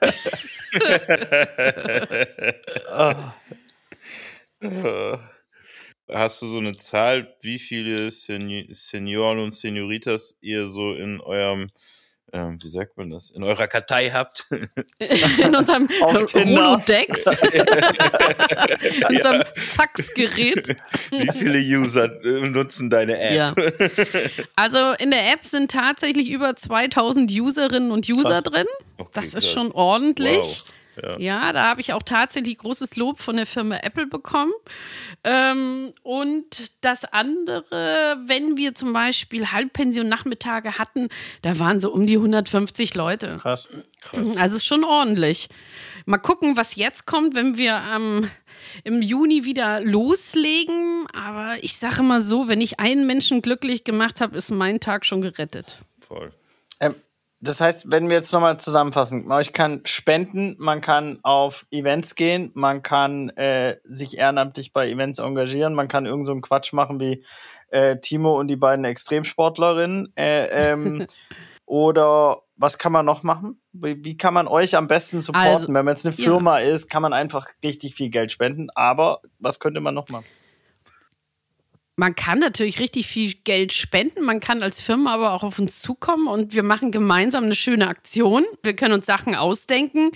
[6.11, 11.71] Hast du so eine Zahl, wie viele Sen Senioren und Senioritas ihr so in eurem
[12.33, 14.45] ähm, wie sagt man das, in eurer Kartei habt.
[14.99, 17.25] In unserem Rolodex.
[18.81, 20.75] in unserem Faxgerät.
[21.11, 23.33] Wie viele User äh, nutzen deine App?
[23.33, 23.55] Ja.
[24.55, 28.43] Also in der App sind tatsächlich über 2000 Userinnen und User krass.
[28.43, 28.67] drin.
[28.97, 29.51] Okay, das ist krass.
[29.51, 30.63] schon ordentlich.
[30.65, 30.78] Wow.
[31.01, 31.17] Ja.
[31.19, 34.51] ja, da habe ich auch tatsächlich großes Lob von der Firma Apple bekommen.
[35.23, 37.63] Ähm, und das andere,
[38.25, 41.09] wenn wir zum Beispiel Halbpension-Nachmittage hatten,
[41.41, 43.37] da waren so um die 150 Leute.
[43.41, 43.69] Krass.
[44.01, 44.37] Krass.
[44.37, 45.49] Also ist schon ordentlich.
[46.05, 48.29] Mal gucken, was jetzt kommt, wenn wir ähm,
[48.83, 51.05] im Juni wieder loslegen.
[51.13, 55.05] Aber ich sage mal so, wenn ich einen Menschen glücklich gemacht habe, ist mein Tag
[55.05, 55.79] schon gerettet.
[55.99, 56.31] Voll.
[56.79, 56.95] Ähm,
[57.41, 62.51] das heißt, wenn wir jetzt nochmal zusammenfassen, man kann spenden, man kann auf Events gehen,
[62.53, 66.99] man kann äh, sich ehrenamtlich bei Events engagieren, man kann irgend so einen Quatsch machen
[66.99, 67.23] wie
[67.69, 70.11] äh, Timo und die beiden Extremsportlerinnen.
[70.17, 71.07] Äh, ähm,
[71.65, 73.61] oder was kann man noch machen?
[73.71, 75.49] Wie, wie kann man euch am besten supporten?
[75.49, 76.73] Also, Wenn man jetzt eine Firma ja.
[76.73, 78.69] ist, kann man einfach richtig viel Geld spenden.
[78.75, 80.25] Aber was könnte man noch machen?
[81.99, 85.81] Man kann natürlich richtig viel Geld spenden, man kann als Firma aber auch auf uns
[85.81, 88.45] zukommen und wir machen gemeinsam eine schöne Aktion.
[88.63, 90.11] Wir können uns Sachen ausdenken.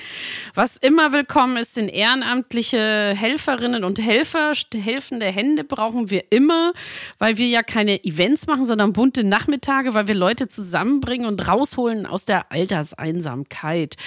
[0.55, 4.53] Was immer willkommen ist, sind ehrenamtliche Helferinnen und Helfer.
[4.73, 6.71] Helfende Hände brauchen wir immer,
[7.19, 12.05] weil wir ja keine Events machen, sondern bunte Nachmittage, weil wir Leute zusammenbringen und rausholen
[12.05, 13.97] aus der Alterseinsamkeit.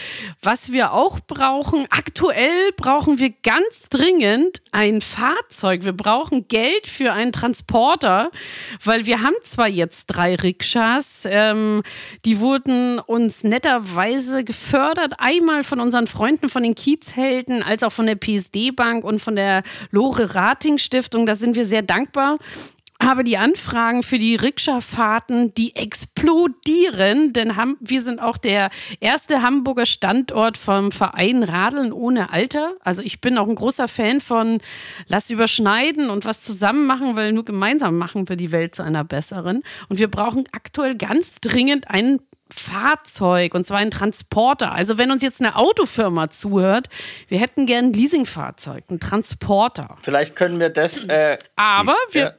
[0.41, 5.85] Was wir auch brauchen, aktuell brauchen wir ganz dringend ein Fahrzeug.
[5.85, 8.31] Wir brauchen Geld für einen Transport Transporter,
[8.85, 11.83] weil wir haben zwar jetzt drei Rikschas, ähm,
[12.25, 18.07] die wurden uns netterweise gefördert, einmal von unseren Freunden von den Kiezhelden, als auch von
[18.07, 21.27] der PSD Bank und von der Lore Rating Stiftung.
[21.27, 22.39] Da sind wir sehr dankbar
[23.03, 28.70] habe die Anfragen für die Rikscha-Fahrten, die explodieren, denn haben, wir sind auch der
[29.01, 32.72] erste Hamburger Standort vom Verein Radeln ohne Alter.
[32.80, 34.61] Also ich bin auch ein großer Fan von
[35.09, 39.05] Lass überschneiden und was zusammen machen, weil nur gemeinsam machen wir die Welt zu einer
[39.05, 39.62] besseren.
[39.88, 42.20] Und wir brauchen aktuell ganz dringend einen
[42.51, 44.72] Fahrzeug und zwar ein Transporter.
[44.72, 46.88] Also wenn uns jetzt eine Autofirma zuhört,
[47.28, 49.97] wir hätten gern ein Leasingfahrzeug, ein Transporter.
[50.03, 51.03] Vielleicht können wir das.
[51.03, 52.20] Äh, Aber wir.
[52.20, 52.34] Ja,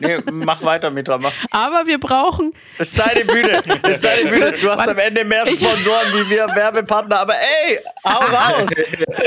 [0.00, 1.18] nee, mach weiter, Mitra.
[1.18, 1.32] Mach.
[1.50, 2.52] Aber wir brauchen.
[2.78, 3.62] Das ist deine Bühne.
[3.82, 4.52] Das ist deine Bühne.
[4.52, 7.20] Du hast am Ende mehr Sponsoren wie wir Werbepartner.
[7.20, 8.70] Aber ey, hau raus.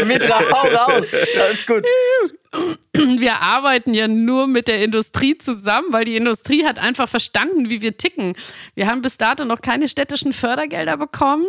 [0.05, 1.11] Mitra, hau raus.
[1.11, 1.85] Das ist gut
[2.97, 7.81] wir arbeiten ja nur mit der Industrie zusammen, weil die Industrie hat einfach verstanden, wie
[7.81, 8.35] wir ticken.
[8.75, 11.45] Wir haben bis dato noch keine städtischen Fördergelder bekommen,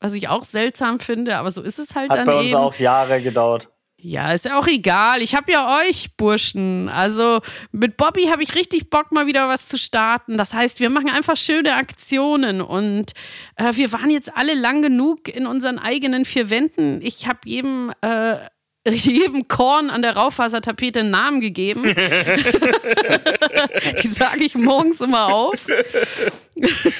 [0.00, 2.56] was ich auch seltsam finde, aber so ist es halt hat dann bei uns eben.
[2.56, 3.68] auch Jahre gedauert.
[4.04, 5.22] Ja, ist auch egal.
[5.22, 6.88] Ich habe ja euch, Burschen.
[6.88, 7.40] Also
[7.70, 10.36] mit Bobby habe ich richtig Bock, mal wieder was zu starten.
[10.36, 13.12] Das heißt, wir machen einfach schöne Aktionen und
[13.54, 17.00] äh, wir waren jetzt alle lang genug in unseren eigenen vier Wänden.
[17.00, 18.38] Ich habe jedem äh,
[18.88, 21.84] jedem Korn an der Raufasertapete einen Namen gegeben.
[24.02, 25.54] die sage ich morgens immer auf.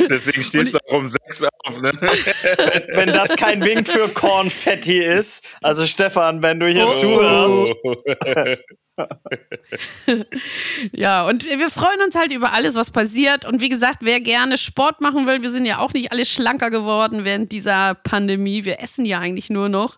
[0.09, 1.93] Deswegen stehst du auch um sechs auf, ne?
[2.95, 6.93] wenn das kein Wink für Kornfetti ist, also Stefan, wenn du hier oh.
[6.93, 7.73] zuhörst.
[10.93, 13.45] ja, und wir freuen uns halt über alles, was passiert.
[13.47, 16.71] Und wie gesagt, wer gerne Sport machen will, wir sind ja auch nicht alle schlanker
[16.71, 18.65] geworden während dieser Pandemie.
[18.65, 19.97] Wir essen ja eigentlich nur noch.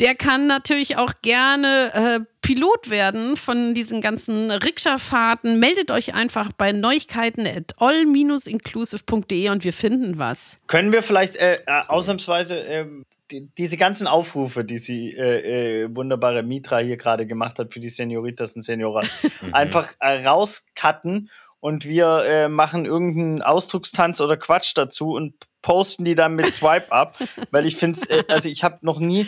[0.00, 5.58] Der kann natürlich auch gerne äh, Pilot werden von diesen ganzen Rikscha-Fahrten.
[5.58, 10.58] Meldet euch einfach bei Neuigkeiten at all-inclusive.de und wir finden was.
[10.66, 15.96] Können wir vielleicht äh, äh ausnahmsweise ähm, die, diese ganzen Aufrufe, die sie äh, äh,
[15.96, 19.08] wunderbare Mitra hier gerade gemacht hat für die Senioritas und Senioren,
[19.42, 19.54] mhm.
[19.54, 21.30] einfach äh, rauscutten
[21.60, 26.92] und wir äh, machen irgendeinen Ausdruckstanz oder Quatsch dazu und posten die dann mit Swipe
[26.92, 27.18] up,
[27.50, 29.26] weil ich finde, äh, also ich habe noch nie,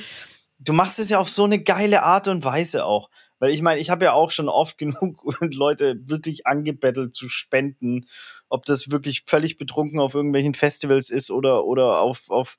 [0.59, 3.11] du machst es ja auf so eine geile Art und Weise auch.
[3.39, 8.07] Weil ich meine, ich habe ja auch schon oft genug Leute wirklich angebettelt zu spenden,
[8.49, 12.57] ob das wirklich völlig betrunken auf irgendwelchen Festivals ist oder, oder auf, auf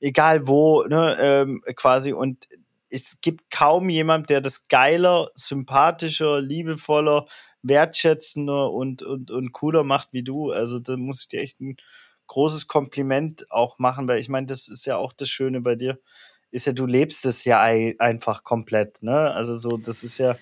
[0.00, 2.12] egal wo, ne, ähm, quasi.
[2.12, 2.48] Und
[2.90, 7.26] es gibt kaum jemand, der das geiler, sympathischer, liebevoller,
[7.62, 10.50] wertschätzender und, und, und cooler macht wie du.
[10.50, 11.76] Also da muss ich dir echt ein
[12.26, 15.98] großes Kompliment auch machen, weil ich meine, das ist ja auch das Schöne bei dir,
[16.52, 19.32] ist ja, du lebst es ja einfach komplett, ne?
[19.32, 20.36] Also so, das ist ja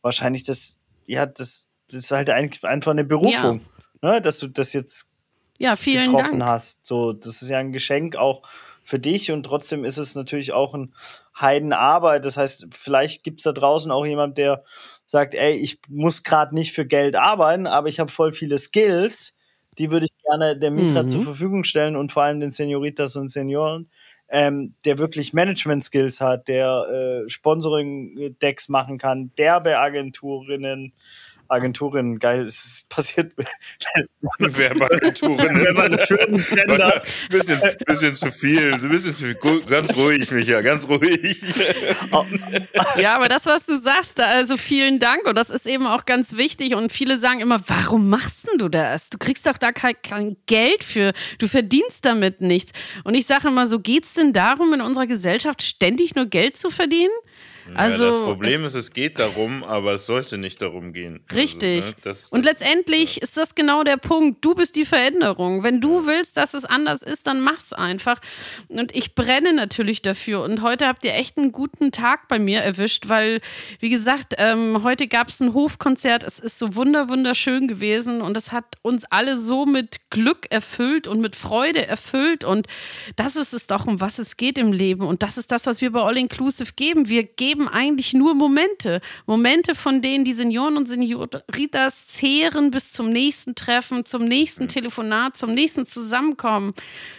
[0.00, 3.60] wahrscheinlich das, ja, das, das ist halt einfach eine Berufung,
[4.02, 4.14] ja.
[4.14, 4.20] ne?
[4.20, 5.10] Dass du das jetzt
[5.58, 6.50] ja, vielen getroffen Dank.
[6.50, 6.86] hast.
[6.86, 8.42] So, das ist ja ein Geschenk auch
[8.82, 10.92] für dich und trotzdem ist es natürlich auch ein
[11.40, 12.24] Heidenarbeit.
[12.24, 14.64] Das heißt, vielleicht gibt es da draußen auch jemand, der
[15.06, 19.36] sagt, ey, ich muss gerade nicht für Geld arbeiten, aber ich habe voll viele Skills,
[19.78, 21.08] die würde ich gerne der Mitra mhm.
[21.08, 23.88] zur Verfügung stellen und vor allem den Senioritas und Senioren,
[24.28, 30.92] ähm, der wirklich Management-Skills hat, der äh, Sponsoring-Decks machen kann, Werbeagenturinnen,
[31.52, 33.32] Agenturen, geil, es passiert.
[35.98, 37.04] Schönen hat.
[37.28, 39.34] Bisschen, bisschen zu viel, ein bisschen zu viel.
[39.34, 41.42] Ganz ruhig, Micha, ganz ruhig.
[42.98, 46.36] Ja, aber das, was du sagst, also vielen Dank und das ist eben auch ganz
[46.36, 49.10] wichtig und viele sagen immer, warum machst denn du das?
[49.10, 52.72] Du kriegst doch da kein, kein Geld für, du verdienst damit nichts.
[53.04, 56.70] Und ich sage immer so, geht's denn darum, in unserer Gesellschaft ständig nur Geld zu
[56.70, 57.12] verdienen?
[57.74, 61.20] Also, ja, das Problem ist, es geht darum, aber es sollte nicht darum gehen.
[61.28, 61.82] Also, Richtig.
[61.82, 63.22] Also, ne, das, das, und letztendlich ja.
[63.22, 64.44] ist das genau der Punkt.
[64.44, 65.62] Du bist die Veränderung.
[65.62, 68.20] Wenn du willst, dass es anders ist, dann mach's einfach.
[68.68, 70.42] Und ich brenne natürlich dafür.
[70.42, 73.40] Und heute habt ihr echt einen guten Tag bei mir erwischt, weil,
[73.80, 76.24] wie gesagt, ähm, heute gab es ein Hofkonzert.
[76.24, 81.06] Es ist so wunder, wunderschön gewesen und es hat uns alle so mit Glück erfüllt
[81.06, 82.44] und mit Freude erfüllt.
[82.44, 82.66] Und
[83.16, 85.06] das ist es doch, um was es geht im Leben.
[85.06, 87.08] Und das ist das, was wir bei All Inclusive geben.
[87.08, 89.02] Wir geben geben eigentlich nur Momente.
[89.26, 95.36] Momente, von denen die Senioren und Senioritas zehren bis zum nächsten Treffen, zum nächsten Telefonat,
[95.36, 96.72] zum nächsten Zusammenkommen,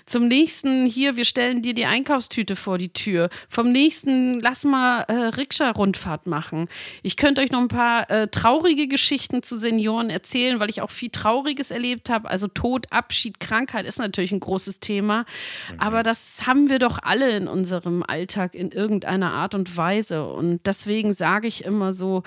[0.07, 5.01] zum nächsten, hier, wir stellen dir die Einkaufstüte vor die Tür, vom nächsten, lass mal
[5.01, 6.67] äh, Rikscha-Rundfahrt machen.
[7.03, 10.89] Ich könnte euch noch ein paar äh, traurige Geschichten zu Senioren erzählen, weil ich auch
[10.89, 12.27] viel Trauriges erlebt habe.
[12.27, 15.25] Also Tod, Abschied, Krankheit ist natürlich ein großes Thema.
[15.71, 15.79] Mhm.
[15.79, 20.22] Aber das haben wir doch alle in unserem Alltag in irgendeiner Art und Weise.
[20.25, 22.23] Und deswegen sage ich immer so,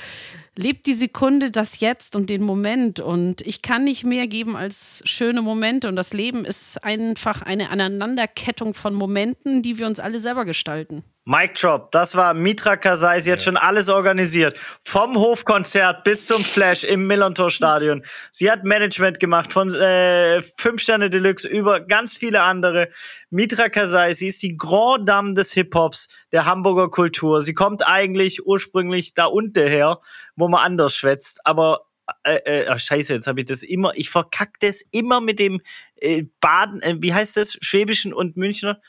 [0.57, 3.01] lebt die Sekunde, das Jetzt und den Moment.
[3.01, 5.89] Und ich kann nicht mehr geben als schöne Momente.
[5.89, 11.05] Und das Leben ist einfach eine Aneinanderkettung von Momenten, die wir uns alle selber gestalten.
[11.29, 14.57] Mic Drop, das war Mitra Kasai, sie hat schon alles organisiert.
[14.85, 18.05] Vom Hofkonzert bis zum Flash im Millontor-Stadion.
[18.31, 22.91] Sie hat Management gemacht von äh, Fünf Sterne Deluxe über ganz viele andere.
[23.31, 27.43] Mitra Kasai, sie ist die Grand Dame des Hip-Hops, der Hamburger Kultur.
[27.43, 29.99] Sie kommt eigentlich ursprünglich da unten her,
[30.37, 31.87] wo man anders schwätzt, aber
[32.23, 35.61] äh, äh, scheiße, jetzt habe ich das immer, ich verkack das immer mit dem
[35.97, 38.81] äh, Baden, äh, wie heißt das, Schwäbischen und Münchner.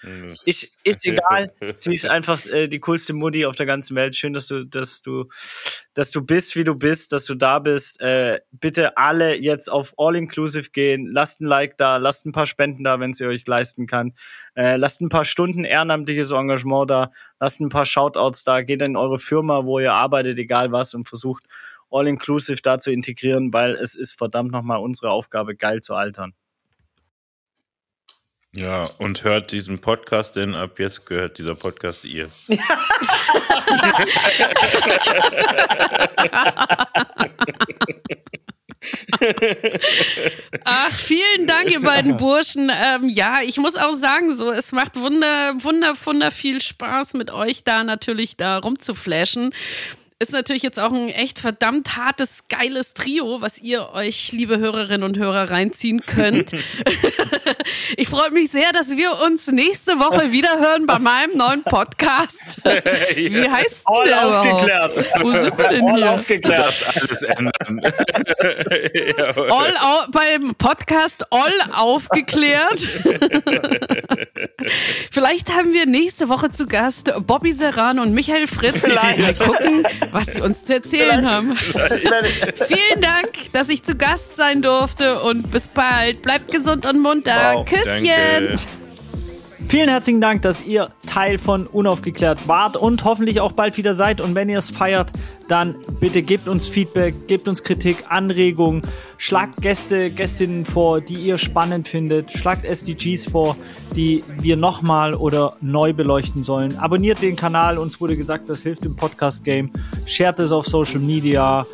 [0.45, 4.15] Ich, ist egal, sie ist einfach äh, die coolste Mutti auf der ganzen Welt.
[4.15, 5.25] Schön, dass du, dass du,
[5.93, 8.01] dass du bist, wie du bist, dass du da bist.
[8.01, 12.45] Äh, bitte alle jetzt auf All Inclusive gehen, lasst ein Like da, lasst ein paar
[12.47, 14.13] Spenden da, wenn sie euch leisten kann.
[14.55, 18.95] Äh, lasst ein paar Stunden ehrenamtliches Engagement da, lasst ein paar Shoutouts da, geht in
[18.95, 21.45] eure Firma, wo ihr arbeitet, egal was, und versucht
[21.89, 26.33] All-Inclusive da zu integrieren, weil es ist verdammt nochmal unsere Aufgabe, geil zu altern.
[28.55, 32.29] Ja, und hört diesen Podcast, denn ab jetzt gehört dieser Podcast ihr.
[40.63, 42.71] Ach, vielen Dank, ihr beiden Burschen.
[42.73, 47.31] Ähm, ja, ich muss auch sagen, so, es macht wunder, wunder, wunder viel Spaß mit
[47.31, 49.53] euch da natürlich da rumzuflashen.
[50.19, 55.03] Ist natürlich jetzt auch ein echt verdammt hartes, geiles Trio, was ihr euch, liebe Hörerinnen
[55.03, 56.53] und Hörer, reinziehen könnt.
[57.97, 62.63] ich freue mich sehr, dass wir uns nächste Woche wieder hören bei meinem neuen Podcast.
[63.15, 64.91] Wie heißt All der aufgeklärt.
[64.97, 65.23] Überhaupt?
[65.23, 66.11] Wo sind wir denn All hier?
[66.11, 66.85] aufgeklärt.
[66.95, 67.81] Alles ändern.
[69.35, 72.87] All au beim Podcast All aufgeklärt.
[75.11, 78.79] Vielleicht haben wir nächste Woche zu Gast Bobby Serrano und Michael Fritz.
[78.79, 79.39] Vielleicht.
[79.39, 81.55] Mal gucken, was sie uns zu erzählen haben.
[81.57, 86.21] Vielen Dank, dass ich zu Gast sein durfte und bis bald.
[86.21, 87.53] Bleibt gesund und munter.
[87.55, 88.05] Wow, Küsschen.
[88.05, 88.86] Danke.
[89.69, 94.21] Vielen herzlichen Dank, dass ihr Teil von Unaufgeklärt wart und hoffentlich auch bald wieder seid.
[94.21, 95.11] Und wenn ihr es feiert,
[95.49, 98.81] dann bitte gebt uns Feedback, gebt uns Kritik, Anregungen,
[99.17, 103.57] schlagt Gäste, Gästinnen vor, die ihr spannend findet, schlagt SDGs vor,
[103.93, 106.77] die wir nochmal oder neu beleuchten sollen.
[106.77, 109.71] Abonniert den Kanal, uns wurde gesagt, das hilft im Podcast-Game.
[110.05, 111.67] Shared es auf Social Media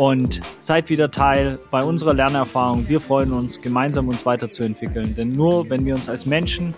[0.00, 2.88] und seid wieder Teil bei unserer Lernerfahrung.
[2.88, 6.72] Wir freuen uns, gemeinsam uns weiterzuentwickeln, denn nur wenn wir uns als Menschen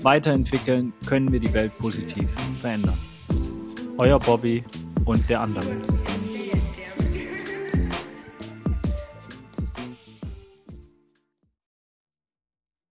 [0.00, 2.30] weiterentwickeln, können wir die Welt positiv
[2.62, 2.96] verändern.
[3.98, 4.64] Euer Bobby
[5.04, 5.66] und der andere.